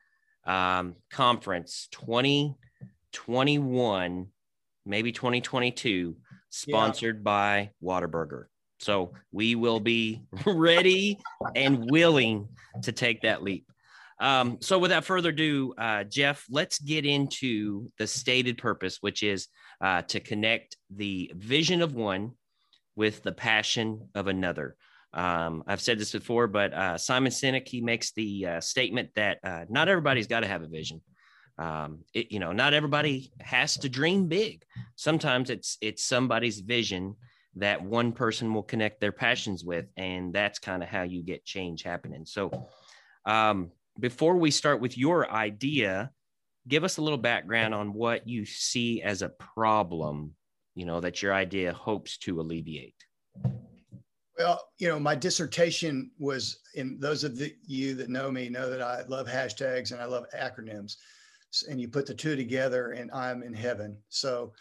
[0.47, 4.29] um, conference 2021,
[4.87, 6.17] maybe 2022,
[6.49, 7.23] sponsored yeah.
[7.23, 8.45] by Whataburger.
[8.81, 11.19] So we will be ready
[11.55, 12.49] and willing
[12.85, 13.67] to take that leap.
[14.19, 19.49] Um, so without further ado, uh, Jeff, let's get into the stated purpose, which is
[19.83, 22.33] uh, to connect the vision of one
[22.97, 24.77] with the passion of another.
[25.15, 29.39] Um, I've said this before, but uh, Simon Sinek he makes the uh, statement that
[29.45, 31.03] uh, not everybody's got to have a vision.
[31.59, 34.65] Um, it, you know, not everybody has to dream big.
[34.97, 37.17] Sometimes it's it's somebody's vision
[37.57, 41.45] that one person will connect their passions with, and that's kind of how you get
[41.45, 42.25] change happening.
[42.25, 42.69] So,
[43.27, 43.71] um,
[44.01, 46.11] before we start with your idea,
[46.67, 50.33] give us a little background on what you see as a problem.
[50.75, 52.95] You know that your idea hopes to alleviate.
[54.39, 58.71] Well, you know, my dissertation was in those of the, you that know me know
[58.71, 60.97] that I love hashtags and I love acronyms.
[61.69, 63.99] And you put the two together and I'm in heaven.
[64.09, 64.53] So,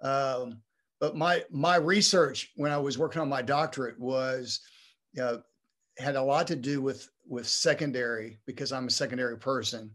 [0.00, 0.62] um,
[0.98, 4.60] but my my research when I was working on my doctorate was
[5.12, 5.42] you know,
[5.98, 9.90] had a lot to do with with secondary because I'm a secondary person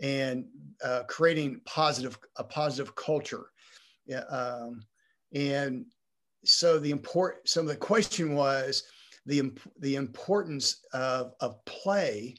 [0.00, 0.46] and
[0.84, 3.46] uh, creating positive a positive culture.
[4.06, 4.82] Yeah, um,
[5.34, 5.84] and
[6.44, 8.82] so the import some of the question was
[9.26, 12.34] the the importance of, of play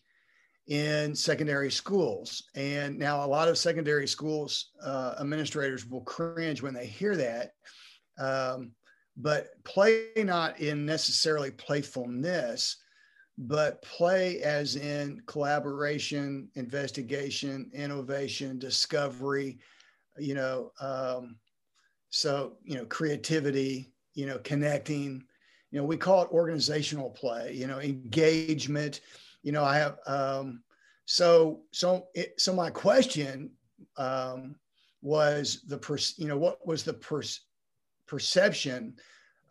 [0.68, 2.44] in secondary schools.
[2.56, 7.52] And now a lot of secondary schools uh, administrators will cringe when they hear that.
[8.20, 8.74] Um,
[9.18, 12.78] but play not in necessarily playfulness
[13.42, 19.60] but play as in collaboration investigation innovation discovery
[20.18, 21.38] you know um,
[22.10, 25.24] so, you know, creativity, you know, connecting,
[25.72, 29.02] you know, we call it organizational play, you know, engagement.
[29.44, 30.64] You know, I have, um,
[31.06, 33.52] so, so, it, so my question
[33.98, 34.56] um,
[35.02, 37.22] was the, per, you know, what was the per,
[38.08, 38.96] perception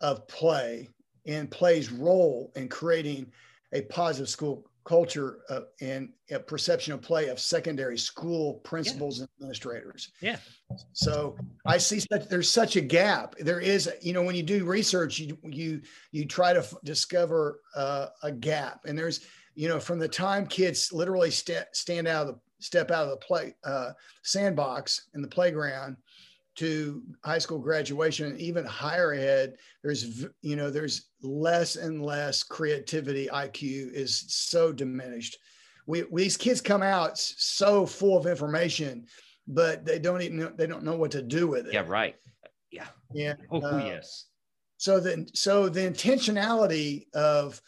[0.01, 0.89] of play
[1.25, 3.31] and play's role in creating
[3.73, 9.21] a positive school culture uh, and a perception of play of secondary school principals yeah.
[9.21, 10.11] and administrators.
[10.19, 10.37] Yeah.
[10.93, 11.37] So
[11.67, 13.35] I see that there's such a gap.
[13.37, 15.81] There is, you know, when you do research, you you
[16.11, 20.47] you try to f- discover uh, a gap, and there's, you know, from the time
[20.47, 23.91] kids literally st- stand out of the step out of the play uh,
[24.23, 25.97] sandbox in the playground
[26.59, 32.43] to high school graduation and even higher ed there's you know there's less and less
[32.43, 35.37] creativity iq is so diminished.
[35.87, 39.05] We, these kids come out so full of information
[39.47, 41.73] but they don't even know, they don't know what to do with it.
[41.73, 42.17] Yeah right.
[42.71, 42.87] Yeah.
[43.13, 44.25] Yeah oh uh, yes.
[44.75, 47.61] so then so the intentionality of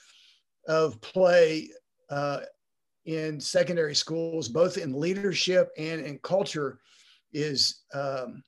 [0.68, 1.70] of play
[2.10, 2.42] uh,
[3.06, 6.80] in secondary schools both in leadership and in culture
[7.32, 8.44] is um,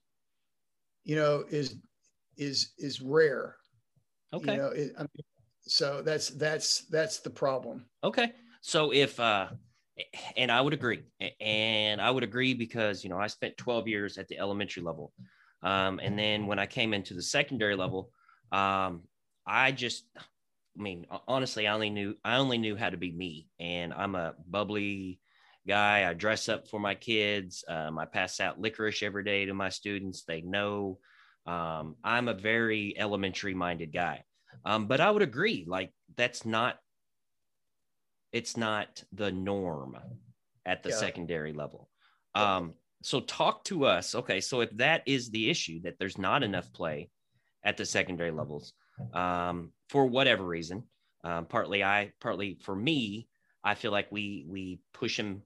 [1.04, 1.76] you know, is
[2.38, 3.56] is is rare.
[4.34, 4.52] Okay.
[4.54, 5.26] You know, it, I mean,
[5.62, 7.86] so that's that's that's the problem.
[8.04, 8.34] Okay.
[8.62, 9.50] So if uh
[10.36, 11.04] and I would agree.
[11.40, 15.14] And I would agree because, you know, I spent 12 years at the elementary level.
[15.62, 18.12] Um, and then when I came into the secondary level,
[18.52, 19.04] um,
[19.46, 23.48] I just, I mean, honestly, I only knew, I only knew how to be me.
[23.60, 25.20] And I'm a bubbly
[25.68, 26.10] guy.
[26.10, 27.64] I dress up for my kids.
[27.68, 30.24] Um, I pass out licorice every day to my students.
[30.24, 31.00] They know
[31.46, 34.24] um, I'm a very elementary minded guy.
[34.66, 36.78] Um, but I would agree, like, that's not,
[38.32, 39.98] it's not the norm
[40.66, 40.96] at the yeah.
[40.96, 41.90] secondary level.
[42.36, 44.16] Um, so talk to us.
[44.16, 44.42] Okay.
[44.42, 47.10] So if that is the issue, that there's not enough play
[47.64, 48.74] at the secondary levels,
[49.14, 50.84] um, for whatever reason,
[51.24, 53.28] um, partly I, partly for me,
[53.64, 55.42] I feel like we we push them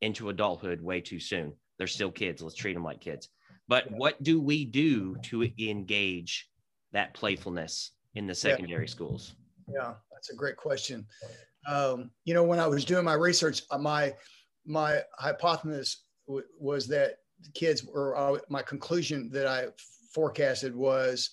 [0.00, 1.52] into adulthood way too soon.
[1.78, 2.42] They're still kids.
[2.42, 3.28] Let's treat them like kids.
[3.68, 6.48] But what do we do to engage
[6.92, 8.90] that playfulness in the secondary yeah.
[8.90, 9.34] schools?
[9.72, 11.06] Yeah, that's a great question.
[11.68, 14.14] Um, you know, when I was doing my research, uh, my
[14.66, 17.18] my hypothesis w- was that
[17.54, 19.66] kids, or uh, my conclusion that I
[20.12, 21.30] forecasted was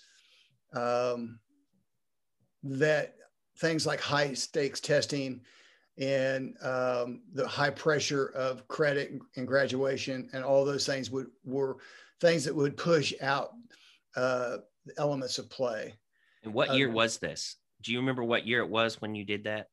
[0.73, 1.39] um,
[2.63, 3.15] that
[3.59, 5.41] things like high stakes testing
[5.97, 11.77] and um, the high pressure of credit and graduation and all those things would were
[12.21, 13.51] things that would push out
[14.15, 14.57] uh,
[14.97, 15.93] elements of play.
[16.43, 17.55] And what year um, was this?
[17.81, 19.67] Do you remember what year it was when you did that?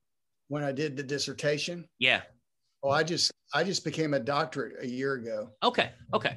[0.49, 1.89] When I did the dissertation?
[1.99, 2.23] Yeah.
[2.83, 5.51] Oh, I just I just became a doctorate a year ago.
[5.63, 5.91] Okay.
[6.13, 6.37] Okay.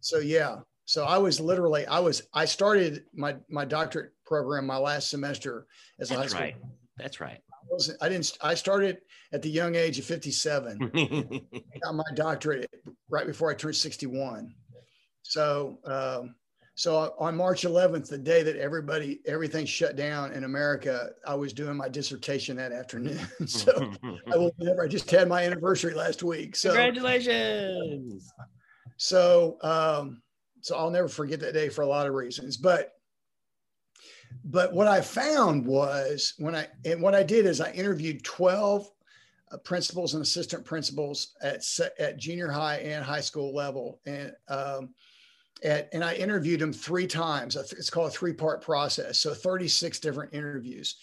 [0.00, 0.58] So yeah.
[0.86, 5.66] So I was literally I was I started my my doctorate program my last semester
[6.00, 6.40] as That's a high school.
[6.40, 6.56] That's right.
[6.98, 7.40] That's right.
[7.64, 8.98] I wasn't I didn't I started
[9.32, 10.78] at the young age of 57.
[11.82, 12.70] got my doctorate
[13.08, 14.54] right before I turned 61.
[15.22, 16.34] So um,
[16.76, 21.52] so on March 11th, the day that everybody, everything shut down in America, I was
[21.52, 23.20] doing my dissertation that afternoon.
[23.46, 23.92] so
[24.32, 26.56] I will never, I just had my anniversary last week.
[26.56, 28.28] So congratulations.
[28.96, 30.20] So, um,
[30.62, 32.93] so I'll never forget that day for a lot of reasons, but,
[34.44, 38.90] but what I found was when I, and what I did is I interviewed 12
[39.52, 41.64] uh, principals and assistant principals at,
[41.98, 44.00] at junior high and high school level.
[44.06, 44.94] And, um,
[45.62, 47.56] at, and I interviewed him three times.
[47.56, 49.18] It's called a three part process.
[49.18, 50.96] So 36 different interviews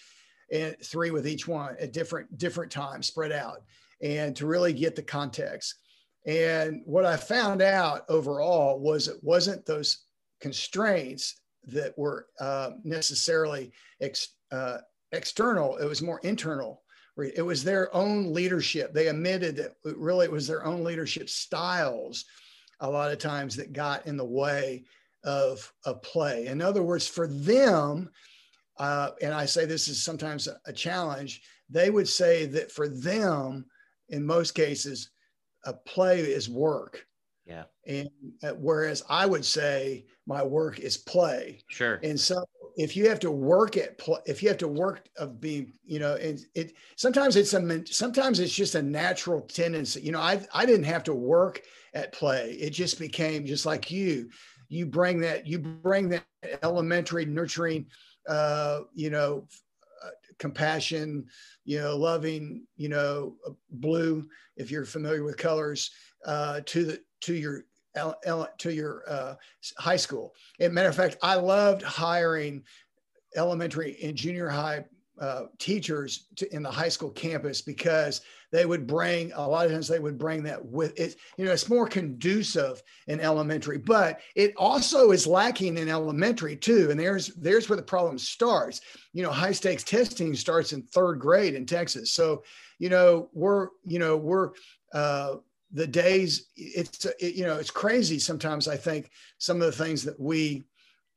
[0.51, 3.63] and three with each one at different, different times spread out
[4.01, 5.75] and to really get the context.
[6.25, 10.05] And what I found out overall was it wasn't those
[10.39, 14.77] constraints that were uh, necessarily ex, uh,
[15.11, 15.77] external.
[15.77, 16.81] It was more internal.
[17.17, 18.93] It was their own leadership.
[18.93, 22.25] They admitted that it really it was their own leadership styles
[22.79, 24.85] a lot of times that got in the way
[25.23, 26.47] of a play.
[26.47, 28.09] In other words, for them,
[28.79, 32.87] uh, and I say this is sometimes a, a challenge, they would say that for
[32.87, 33.65] them,
[34.09, 35.11] in most cases,
[35.65, 37.05] a play is work.
[37.45, 37.63] Yeah.
[37.87, 38.09] And
[38.43, 41.63] uh, whereas I would say my work is play.
[41.69, 41.99] Sure.
[42.03, 42.43] And so
[42.77, 45.99] if you have to work at play, if you have to work of being, you
[45.99, 50.01] know, and it sometimes it's a sometimes it's just a natural tendency.
[50.01, 51.61] You know, I I didn't have to work
[51.93, 52.51] at play.
[52.51, 54.29] It just became just like you.
[54.69, 56.25] You bring that you bring that
[56.63, 57.87] elementary nurturing,
[58.27, 59.47] uh, you know,
[60.03, 61.25] uh, compassion,
[61.65, 63.35] you know, loving, you know,
[63.69, 64.27] blue.
[64.55, 65.91] If you're familiar with colors,
[66.25, 67.65] uh, to the to your
[68.57, 69.35] to your uh,
[69.77, 70.33] high school.
[70.59, 72.63] As matter of fact, I loved hiring
[73.35, 74.85] elementary and junior high
[75.19, 79.71] uh, teachers to, in the high school campus because they would bring a lot of
[79.71, 84.19] times they would bring that with it you know it's more conducive in elementary but
[84.35, 86.89] it also is lacking in elementary too.
[86.91, 88.81] And there's there's where the problem starts.
[89.13, 92.13] You know high stakes testing starts in third grade in texas.
[92.13, 92.43] So
[92.79, 94.51] you know we're you know we're
[94.93, 95.35] uh,
[95.73, 100.03] the days it's it, you know it's crazy sometimes i think some of the things
[100.03, 100.63] that we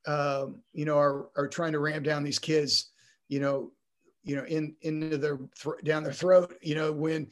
[0.06, 2.90] um, you know are, are trying to ram down these kids
[3.28, 3.72] you know
[4.22, 7.28] you know in into their th- down their throat you know when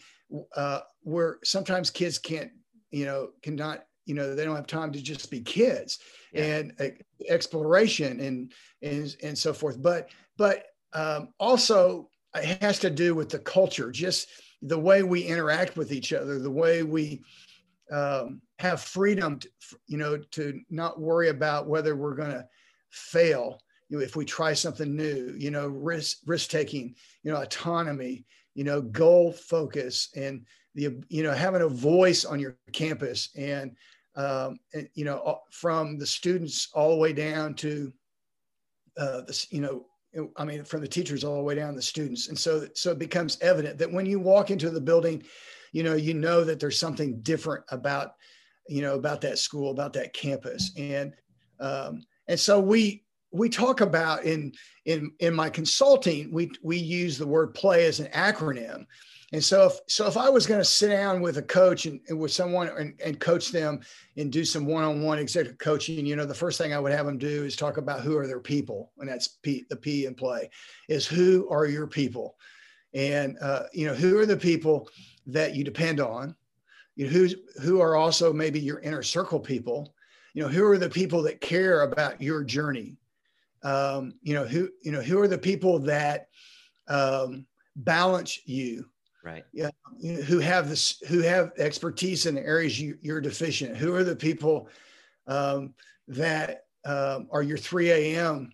[0.57, 2.51] uh where sometimes kids can't
[2.91, 5.99] you know cannot you know they don't have time to just be kids
[6.33, 6.45] yeah.
[6.45, 6.87] and uh,
[7.29, 8.53] exploration and
[8.83, 13.91] and and so forth but but um also it has to do with the culture
[13.91, 14.29] just
[14.63, 17.23] the way we interact with each other the way we
[17.91, 19.49] um, have freedom to,
[19.87, 22.47] you know to not worry about whether we're going to
[22.91, 23.61] fail
[23.93, 28.25] you know, if we try something new, you know, risk risk taking, you know, autonomy,
[28.55, 33.77] you know, goal focus, and the you know having a voice on your campus, and,
[34.17, 37.93] um, and you know, from the students all the way down to
[38.97, 39.85] uh, the you know
[40.37, 42.29] I mean, from the teachers all the way down to the students.
[42.29, 45.23] And so, so it becomes evident that when you walk into the building,
[45.73, 48.15] you know, you know that there's something different about,
[48.69, 50.73] you know, about that school, about that campus.
[50.77, 51.15] And,
[51.61, 54.53] um, and so we, we talk about in
[54.85, 58.85] in in my consulting we we use the word play as an acronym
[59.33, 62.01] and so if so if i was going to sit down with a coach and,
[62.09, 63.81] and with someone and, and, coach them
[64.17, 67.19] and do some one-on-one executive coaching you know the first thing i would have them
[67.19, 70.51] do is talk about who are their people and that's p the p in play
[70.93, 72.37] is who are your people?
[72.95, 74.89] And uh, you know who are the people
[75.27, 76.37] that you depend on?
[76.95, 79.95] You know who's who are also maybe your inner circle people?
[80.35, 82.99] You know who are the people that care about your journey?
[83.63, 86.29] Um, you know who you know who are the people that
[86.89, 88.87] um, balance you
[89.25, 89.45] right.
[89.53, 93.77] Yeah you know, who have this who have expertise in the areas you, are deficient.
[93.77, 94.69] Who are the people
[95.27, 95.75] um,
[96.09, 98.53] that um, are your 3 a.m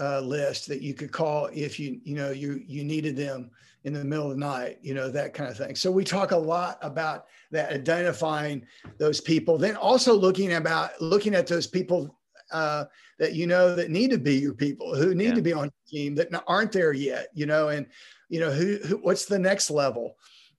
[0.00, 3.50] uh, list that you could call if you you know you you needed them
[3.84, 5.76] in the middle of the night you know that kind of thing.
[5.76, 8.66] So we talk a lot about that identifying
[8.98, 12.16] those people then also looking about looking at those people
[12.52, 12.86] uh,
[13.18, 15.34] that you know that need to be your people who need yeah.
[15.34, 17.86] to be on your team that aren't there yet you know and
[18.30, 20.16] you know who, who what's the next level?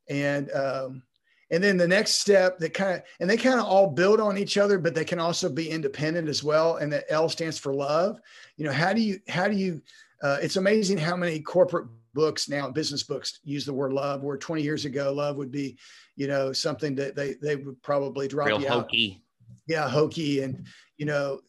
[0.10, 1.04] And um,
[1.50, 4.38] and then the next step that kind of and they kind of all build on
[4.38, 6.78] each other but they can also be independent as well.
[6.78, 8.20] And the l stands for love.
[8.58, 9.82] You know how do you how do you
[10.22, 14.38] uh, it's amazing how many corporate books now business books use the word love where
[14.38, 15.78] 20 years ago love would be
[16.18, 19.14] you know something that they they would probably drop Real you hokey.
[19.16, 19.22] out
[19.68, 20.42] yeah hokey.
[20.42, 20.68] And
[20.98, 21.40] you know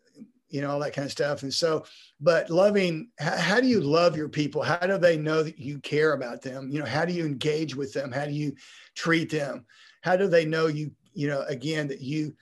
[0.53, 1.43] you know all that kind of stuff.
[1.43, 1.85] And so
[2.21, 4.63] but loving how, how, do you love your people?
[4.63, 6.69] How do they know that you care about them?
[6.71, 8.13] You know how do you engage with them?
[8.13, 8.55] How do you
[8.95, 9.65] treat them?
[10.03, 12.37] How do they know you you know again that you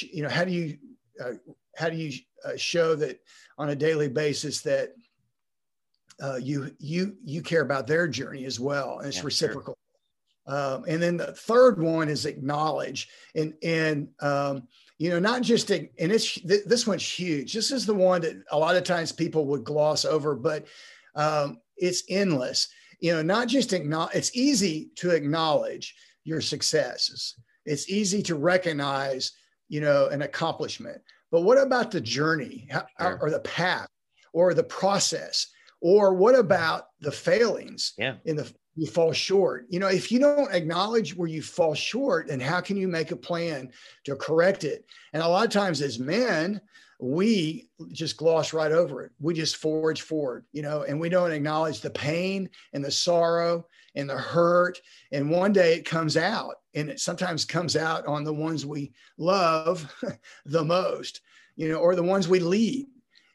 [0.00, 0.76] you know how do you
[1.24, 1.32] uh,
[1.76, 2.12] how do you
[2.44, 3.20] uh, show that
[3.56, 4.94] on a daily basis that
[6.20, 9.78] uh, you you you care about their journey as well and it's yeah, reciprocal?
[10.48, 10.56] Sure.
[10.58, 14.66] um, and then the third one is acknowledge and and um,
[15.02, 17.52] you know not just and it's this one's huge.
[17.52, 20.68] This is the one that a lot of times people would gloss over but
[21.16, 22.68] um, it's endless.
[23.00, 25.92] You know not just acknowledge it's easy to acknowledge
[26.22, 27.34] your successes.
[27.66, 29.32] It's easy to recognize
[29.68, 31.02] you know an accomplishment.
[31.32, 32.68] But what about the journey?
[32.70, 33.18] Sure.
[33.20, 33.88] or the path
[34.32, 35.48] or the process?
[35.80, 38.18] Or what about the failings yeah.
[38.24, 39.66] in the you fall short.
[39.68, 43.10] You know, if you don't acknowledge where you fall short, then how can you make
[43.10, 43.70] a plan
[44.04, 44.86] to correct it?
[45.12, 46.60] And a lot of times as men,
[46.98, 49.10] we just gloss right over it.
[49.20, 53.66] We just forge forward, you know, and we don't acknowledge the pain and the sorrow
[53.96, 54.80] and the hurt.
[55.10, 58.92] And one day it comes out, and it sometimes comes out on the ones we
[59.18, 59.92] love
[60.46, 61.20] the most,
[61.56, 62.86] you know, or the ones we lead.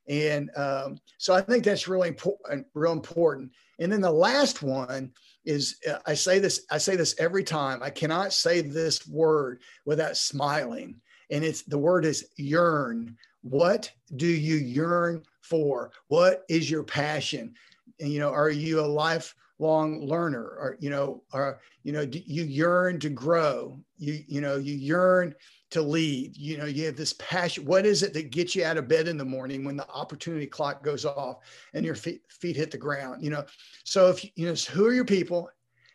[0.08, 3.52] And um, so I think that's really important, real important.
[3.80, 5.12] And then the last one
[5.48, 7.82] is uh, I say this, I say this every time.
[7.82, 10.98] I cannot say this word without smiling.
[11.32, 13.18] And it's the word is yearn.
[13.42, 15.92] What do you yearn for?
[16.10, 17.54] What is your passion?
[18.00, 20.44] And you know, are you a lifelong learner?
[20.44, 23.80] Or you know, are you know, you yearn to grow?
[23.98, 25.34] You you know, you yearn
[25.72, 26.36] to lead.
[26.38, 27.66] You know, you have this passion.
[27.66, 30.48] What is it that gets you out of bed in the morning when the opportunity
[30.48, 31.38] clock goes off
[31.74, 33.24] and your feet, feet hit the ground?
[33.24, 33.46] You know,
[33.84, 35.50] so if you know, who are your people?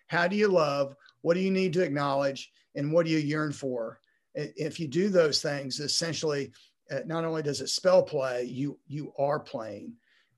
[0.09, 0.95] How do you love?
[1.23, 2.51] What do you need to acknowledge?
[2.75, 3.99] And what do you yearn for?
[4.35, 6.53] If you do those things, essentially,
[6.91, 9.95] uh, not only does it spell play, you you are playing,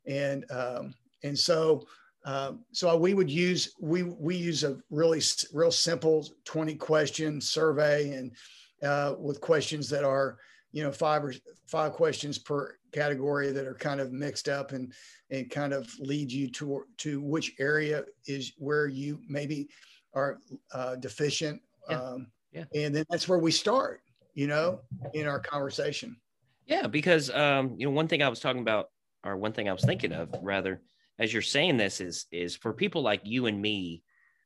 [0.07, 1.87] and um, and so
[2.25, 5.21] um, so we would use we we use a really
[5.53, 8.33] real simple 20 question survey and
[8.83, 10.39] uh, with questions that are,
[10.73, 11.35] you know, five or
[11.67, 14.93] five questions per category that are kind of mixed up and
[15.31, 19.69] and kind of lead you to to which area is where you maybe
[20.15, 20.39] are
[20.73, 21.61] uh, deficient.
[21.89, 22.01] Yeah.
[22.01, 22.65] Um, yeah.
[22.75, 24.01] And then that's where we start,
[24.35, 24.81] you know,
[25.13, 26.17] in our conversation.
[26.67, 28.91] Yeah, because um, you know, one thing I was talking about,
[29.25, 30.81] or one thing I was thinking of, rather,
[31.19, 34.03] as you're saying this, is is for people like you and me,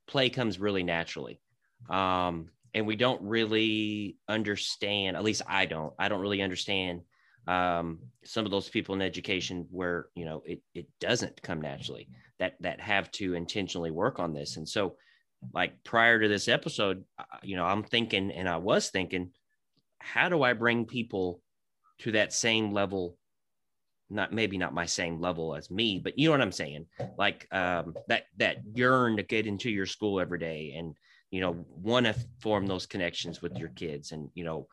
[0.07, 1.41] play comes really naturally.
[1.89, 7.01] Um, and we don't really understand at least i don't i don't really understand
[7.49, 12.09] um, some of those people in education where you know it, it doesn't come naturally
[12.39, 14.57] that that have to intentionally work on this.
[14.57, 14.97] And so
[15.55, 17.05] like prior to this episode
[17.45, 19.31] you know i'm thinking and i was thinking
[20.01, 21.41] how do i bring people
[22.01, 23.17] to that same level?
[24.11, 26.87] Not maybe not my same level as me but you know what i'm saying?
[27.17, 30.95] Like um, that that yearn to get into your school every day and
[31.31, 34.67] you know want to form those connections with your kids and you know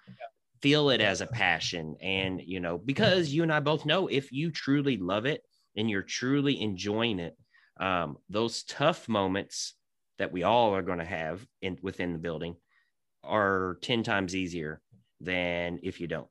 [0.62, 4.32] feel it as a passion and you know because you and i both know if
[4.32, 5.44] you truly love it
[5.76, 7.36] and you're truly enjoying it
[7.78, 9.74] um, those tough moments
[10.18, 12.56] that we all are going to have in within the building
[13.24, 14.82] are 10 times easier
[15.20, 16.30] than if you don't.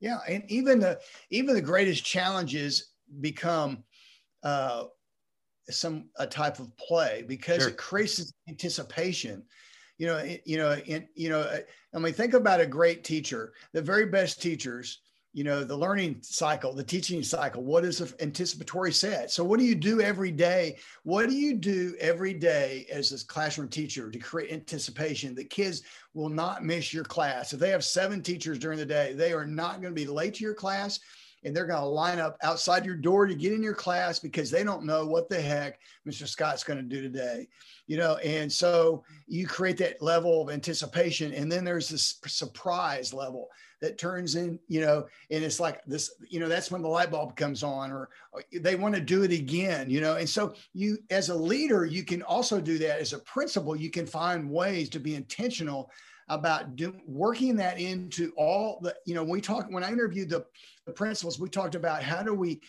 [0.00, 3.84] Yeah and even the even the greatest challenges become
[4.42, 4.84] uh,
[5.70, 7.70] some a type of play because sure.
[7.70, 9.42] it creates anticipation.
[9.98, 11.60] You know it, you know in, you know uh,
[11.94, 15.00] i mean think about a great teacher the very best teachers
[15.32, 17.62] you know the learning cycle the teaching cycle.
[17.62, 19.30] What is an anticipatory set?
[19.30, 20.78] So what do you do every day?
[21.02, 25.82] What do you do every day as a classroom teacher to create anticipation that kids
[26.14, 27.52] will not miss your class.
[27.52, 30.34] If they have seven teachers during the day, they are not going to be late
[30.34, 31.00] to your class
[31.44, 34.50] and they're going to line up outside your door to get in your class because
[34.50, 36.26] they don't know what the heck Mr.
[36.26, 37.48] Scott's going to do today.
[37.86, 43.14] You know, and so you create that level of anticipation and then there's this surprise
[43.14, 43.48] level
[43.80, 47.10] that turns in, you know, and it's like this, you know, that's when the light
[47.10, 50.16] bulb comes on or, or they want to do it again, you know.
[50.16, 53.90] And so you as a leader, you can also do that as a principal, you
[53.90, 55.90] can find ways to be intentional
[56.28, 60.44] about do, working that into all the, you know, we talk when I interviewed the,
[60.86, 62.60] the principals, we talked about how do we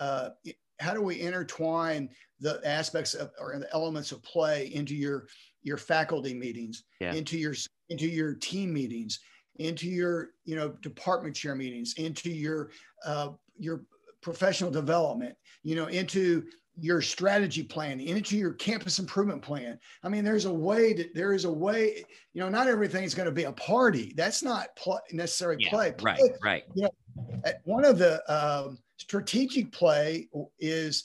[0.00, 0.30] uh,
[0.78, 2.10] how do we intertwine
[2.40, 5.26] the aspects of or the elements of play into your
[5.62, 7.12] your faculty meetings, yeah.
[7.12, 7.54] into your
[7.88, 9.20] into your team meetings,
[9.56, 12.70] into your you know department chair meetings, into your
[13.04, 13.82] uh, your
[14.20, 16.44] professional development, you know, into
[16.78, 19.78] your strategy plan into your campus improvement plan.
[20.02, 22.04] I mean, there's a way that there is a way,
[22.34, 24.12] you know, not everything is going to be a party.
[24.16, 25.94] That's not pl- necessary yeah, play.
[26.02, 26.64] Right, right.
[26.74, 31.04] You know, one of the um, strategic play is,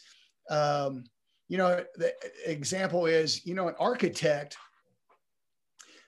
[0.50, 1.06] um,
[1.48, 2.14] you know, the
[2.46, 4.58] example is, you know, an architect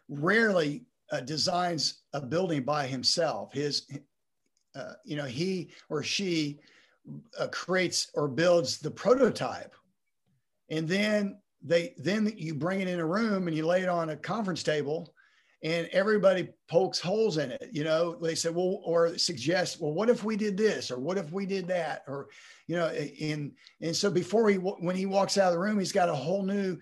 [0.10, 3.54] rarely uh, designs a building by himself.
[3.54, 3.88] His,
[4.76, 6.60] uh, you know, he or she
[7.40, 9.76] uh, creates or builds the prototype.
[10.70, 14.10] And then they then you bring it in a room and you lay it on
[14.10, 15.14] a conference table
[15.64, 17.70] and everybody pokes holes in it.
[17.72, 21.18] You know they say well or suggest well what if we did this or what
[21.18, 22.28] if we did that or
[22.68, 23.52] you know and
[23.82, 26.44] and so before he when he walks out of the room he's got a whole
[26.44, 26.78] new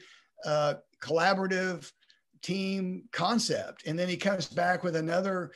[0.45, 1.91] uh, collaborative
[2.41, 3.86] team concept.
[3.86, 5.51] And then he comes back with another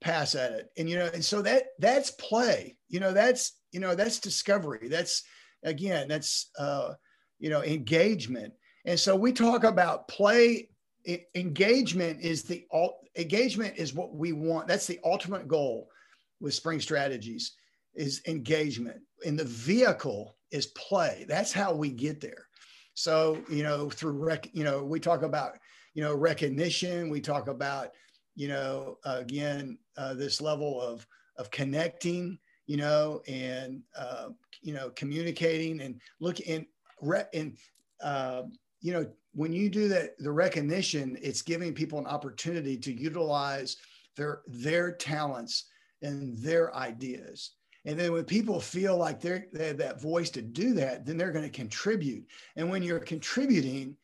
[0.00, 0.70] pass at it.
[0.78, 2.76] And you know and so that that's play.
[2.88, 4.88] You know that's you know that's discovery.
[4.88, 5.22] That's
[5.64, 6.94] again that's uh
[7.38, 8.52] you know engagement.
[8.86, 10.68] And so we talk about play
[11.34, 12.66] engagement is the
[13.16, 14.68] engagement is what we want.
[14.68, 15.88] That's the ultimate goal
[16.40, 17.52] with spring strategies
[17.94, 19.00] is engagement.
[19.26, 21.24] And the vehicle is play.
[21.28, 22.46] That's how we get there.
[22.94, 25.58] So you know through rec you know we talk about
[25.94, 27.10] you know recognition.
[27.10, 27.90] We talk about
[28.34, 31.06] you know again uh, this level of
[31.36, 32.38] of connecting
[32.70, 34.28] you know, and uh,
[34.62, 36.64] you know, communicating and look in
[37.34, 37.58] and
[38.00, 38.42] uh,
[38.80, 43.76] you know, when you do that, the recognition, it's giving people an opportunity to utilize
[44.16, 45.64] their their talents
[46.02, 47.54] and their ideas.
[47.86, 51.16] And then when people feel like they're, they have that voice to do that, then
[51.16, 52.24] they're going to contribute.
[52.54, 53.96] And when you're contributing,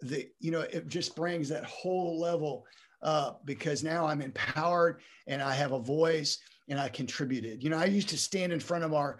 [0.00, 2.64] the you know it just brings that whole level
[3.02, 6.38] up because now I'm empowered and I have a voice
[6.68, 7.62] and I contributed.
[7.62, 9.18] You know, I used to stand in front of our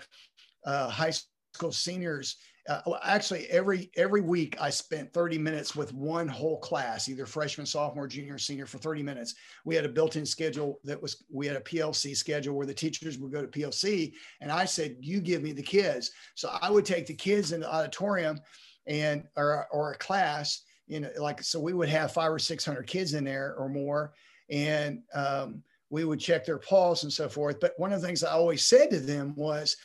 [0.64, 1.12] uh, high
[1.54, 2.36] school seniors.
[2.68, 7.26] Uh, well, actually, every every week I spent 30 minutes with one whole class, either
[7.26, 9.34] freshman, sophomore, junior, senior, for 30 minutes.
[9.64, 13.18] We had a built-in schedule that was we had a PLC schedule where the teachers
[13.18, 16.84] would go to PLC, and I said, "You give me the kids." So I would
[16.84, 18.38] take the kids in the auditorium,
[18.86, 22.64] and or or a class, you know, like so we would have five or six
[22.64, 24.12] hundred kids in there or more,
[24.50, 27.60] and um, we would check their pulse and so forth.
[27.60, 29.76] But one of the things I always said to them was,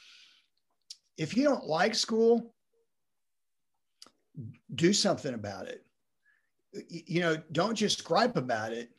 [1.18, 2.54] if you don't like school,
[4.76, 5.84] do something about it.
[6.90, 8.90] You know, don't just gripe about it.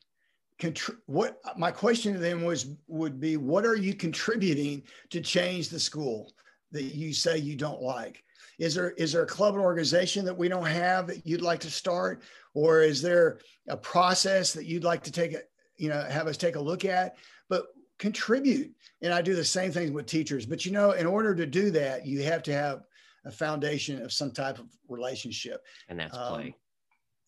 [0.60, 5.68] Contr- what my question to them was would be, what are you contributing to change
[5.68, 6.32] the school
[6.72, 8.24] that you say you don't like?
[8.58, 11.60] Is there is there a club or organization that we don't have that you'd like
[11.60, 12.22] to start,
[12.54, 13.38] or is there
[13.68, 15.36] a process that you'd like to take
[15.76, 17.16] you know have us take a look at
[17.48, 17.66] but
[17.98, 18.74] contribute.
[19.02, 20.46] And i do the same thing with teachers.
[20.46, 22.82] But you know in order to do that you have to have
[23.24, 25.62] a foundation of some type of relationship.
[25.88, 26.54] And that's um, play.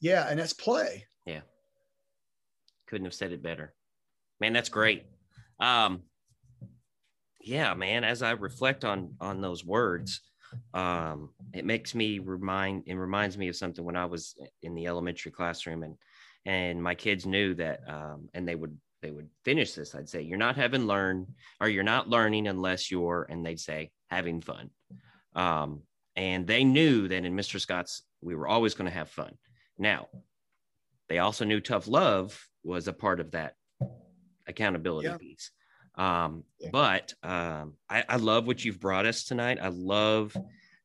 [0.01, 1.07] Yeah and that's play.
[1.27, 1.41] Yeah.
[2.87, 3.75] Couldn't have said it better.
[4.41, 5.05] Man that's great.
[5.61, 6.03] Um
[7.41, 10.21] yeah man as i reflect on on those words
[10.75, 14.87] um it makes me remind it reminds me of something when i was in the
[14.87, 15.95] elementary classroom and
[16.49, 20.23] and my kids knew that um, and they would they would finish this i'd say
[20.23, 21.27] you're not having learn
[21.61, 24.71] or you're not learning unless you're and they'd say having fun.
[25.35, 25.83] Um,
[26.17, 29.35] and they knew that in mr scott's we were always going to have fun.
[29.79, 30.09] Now
[31.09, 33.55] they also knew tough love was a part of that
[34.47, 35.19] accountability yeah.
[35.19, 35.51] piece.
[35.95, 36.71] Um, yeah.
[36.73, 39.59] but um, I, I, love what you've brought us tonight.
[39.61, 40.37] I love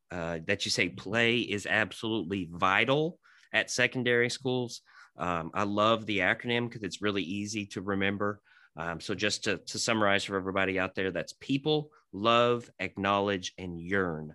[0.10, 3.20] uh, that you say play is absolutely vital
[3.54, 4.82] at secondary schools
[5.18, 8.42] um, I love the acronym because it's really easy to remember.
[8.76, 13.80] Um, so just to, to summarize for everybody out there, that's people, love, acknowledge, and
[13.80, 14.34] yearn.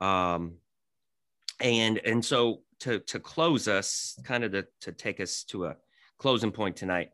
[0.00, 0.54] Um,
[1.60, 5.76] and and so to to close us, kind of to, to take us to a
[6.18, 7.10] closing point tonight.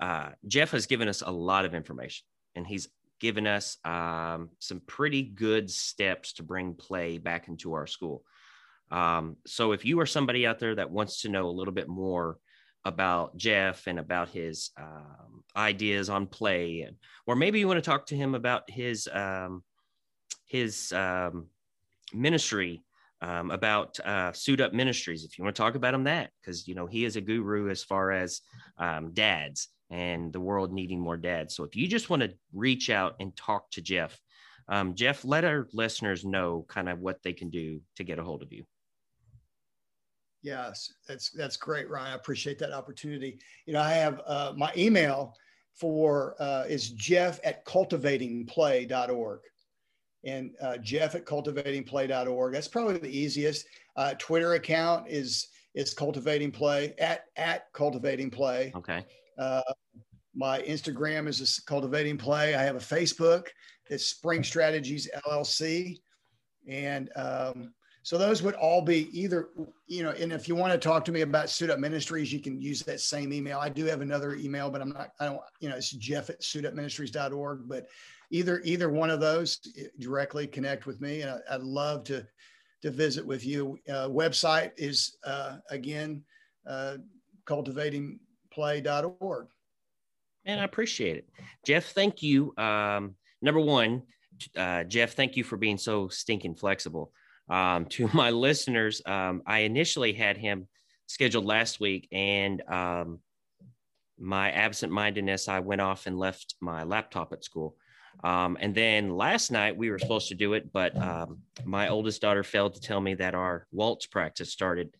[0.00, 2.88] Uh, Jeff has given us a lot of information, and he's
[3.20, 8.22] given us um, some pretty good steps to bring play back into our school.
[8.90, 11.88] Um, so if you are somebody out there that wants to know a little bit
[11.88, 12.38] more
[12.84, 17.90] about Jeff and about his um, ideas on play, and, or maybe you want to
[17.90, 19.62] talk to him about his um,
[20.46, 21.46] his um,
[22.12, 22.82] ministry
[23.22, 25.24] um, about uh, Suit Up Ministries.
[25.24, 27.68] If you want to talk about him, that because you know he is a guru
[27.68, 28.40] as far as
[28.78, 31.54] um, dads and the world needing more dads.
[31.54, 34.18] So if you just want to reach out and talk to Jeff,
[34.68, 38.22] um, Jeff, let our listeners know kind of what they can do to get a
[38.22, 38.64] hold of you.
[40.42, 42.12] Yes, that's that's great, Ryan.
[42.12, 43.38] I appreciate that opportunity.
[43.66, 45.34] You know, I have uh, my email
[45.74, 49.40] for uh, is Jeff at cultivatingplay.org
[50.24, 52.52] and uh, Jeff at cultivatingplay.org.
[52.52, 53.66] That's probably the easiest.
[53.96, 58.72] Uh, Twitter account is is cultivating play at at cultivating play.
[58.74, 59.04] Okay.
[59.38, 59.62] Uh,
[60.34, 62.54] my Instagram is cultivating play.
[62.54, 63.48] I have a Facebook
[63.88, 65.98] that's Spring Strategies LLC,
[66.68, 67.72] and um,
[68.02, 69.48] so those would all be either
[69.86, 70.10] you know.
[70.10, 72.82] And if you want to talk to me about Suit Up Ministries, you can use
[72.82, 73.58] that same email.
[73.58, 75.10] I do have another email, but I'm not.
[75.20, 75.40] I don't.
[75.60, 77.68] You know, it's Jeff at suitupministries.org.
[77.68, 77.88] But
[78.30, 82.26] either either one of those eh, directly connect with me, and I, would love to
[82.82, 83.78] to visit with you.
[83.86, 86.24] Uh, website is uh, again
[86.66, 86.96] uh,
[87.44, 89.46] cultivatingplay.org.
[90.46, 91.28] And I appreciate it,
[91.66, 91.92] Jeff.
[91.92, 92.54] Thank you.
[92.56, 94.04] Um, number one,
[94.56, 97.12] uh, Jeff, thank you for being so stinking flexible.
[97.50, 100.68] Um, to my listeners, um, I initially had him
[101.06, 103.18] scheduled last week, and um,
[104.18, 107.76] my absent mindedness, I went off and left my laptop at school.
[108.22, 112.20] Um, and then last night we were supposed to do it, but um, my oldest
[112.20, 114.94] daughter failed to tell me that our waltz practice started.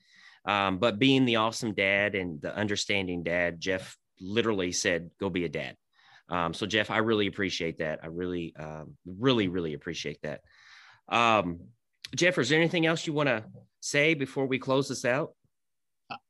[0.46, 5.44] Um, but being the awesome dad and the understanding dad, Jeff literally said, "Go be
[5.44, 5.76] a dad."
[6.52, 8.00] So Jeff, I really appreciate that.
[8.02, 8.54] I really,
[9.04, 10.40] really, really appreciate that.
[11.08, 11.60] Um,
[12.16, 13.44] Jeff, is there anything else you want to
[13.80, 15.32] say before we close this out?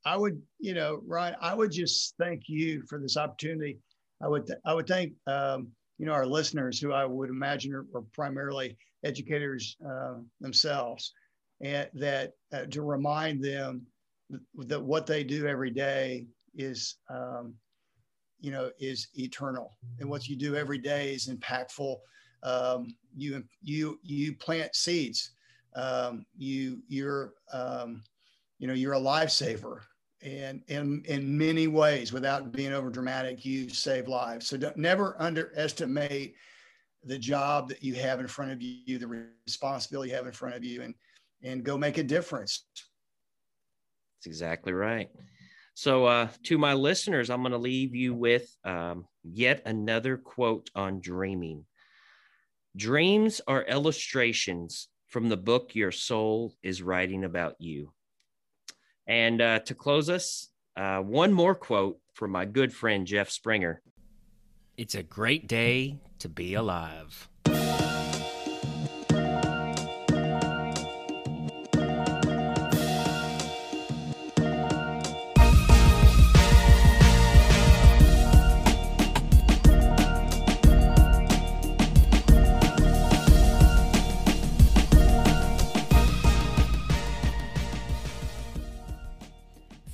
[0.04, 3.78] I would, you know, Ryan, I would just thank you for this opportunity.
[4.22, 5.14] I would, th- I would thank
[6.00, 11.12] you know, our listeners, who I would imagine are, are primarily educators uh, themselves,
[11.60, 13.82] and that uh, to remind them
[14.56, 17.52] that what they do every day is, um,
[18.40, 21.96] you know, is eternal, and what you do every day is impactful.
[22.42, 25.32] Um, you you you plant seeds.
[25.74, 28.02] Um, you you're um,
[28.58, 29.80] you know you're a lifesaver
[30.22, 34.46] and in in many ways without being over dramatic you save lives.
[34.46, 36.34] So don't never underestimate
[37.04, 40.54] the job that you have in front of you the responsibility you have in front
[40.54, 40.94] of you and
[41.42, 42.66] and go make a difference.
[44.18, 45.08] That's exactly right.
[45.72, 50.68] So uh, to my listeners i'm going to leave you with um, yet another quote
[50.74, 51.64] on dreaming.
[52.76, 57.92] Dreams are illustrations from the book your soul is writing about you
[59.06, 63.82] and uh, to close us, uh, one more quote from my good friend Jeff Springer.
[64.76, 67.29] It's a great day to be alive.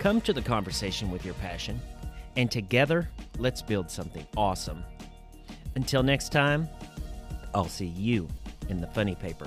[0.00, 1.78] Come to the conversation with your passion,
[2.34, 4.82] and together, let's build something awesome.
[5.74, 6.70] Until next time,
[7.54, 8.26] I'll see you
[8.70, 9.46] in the funny paper.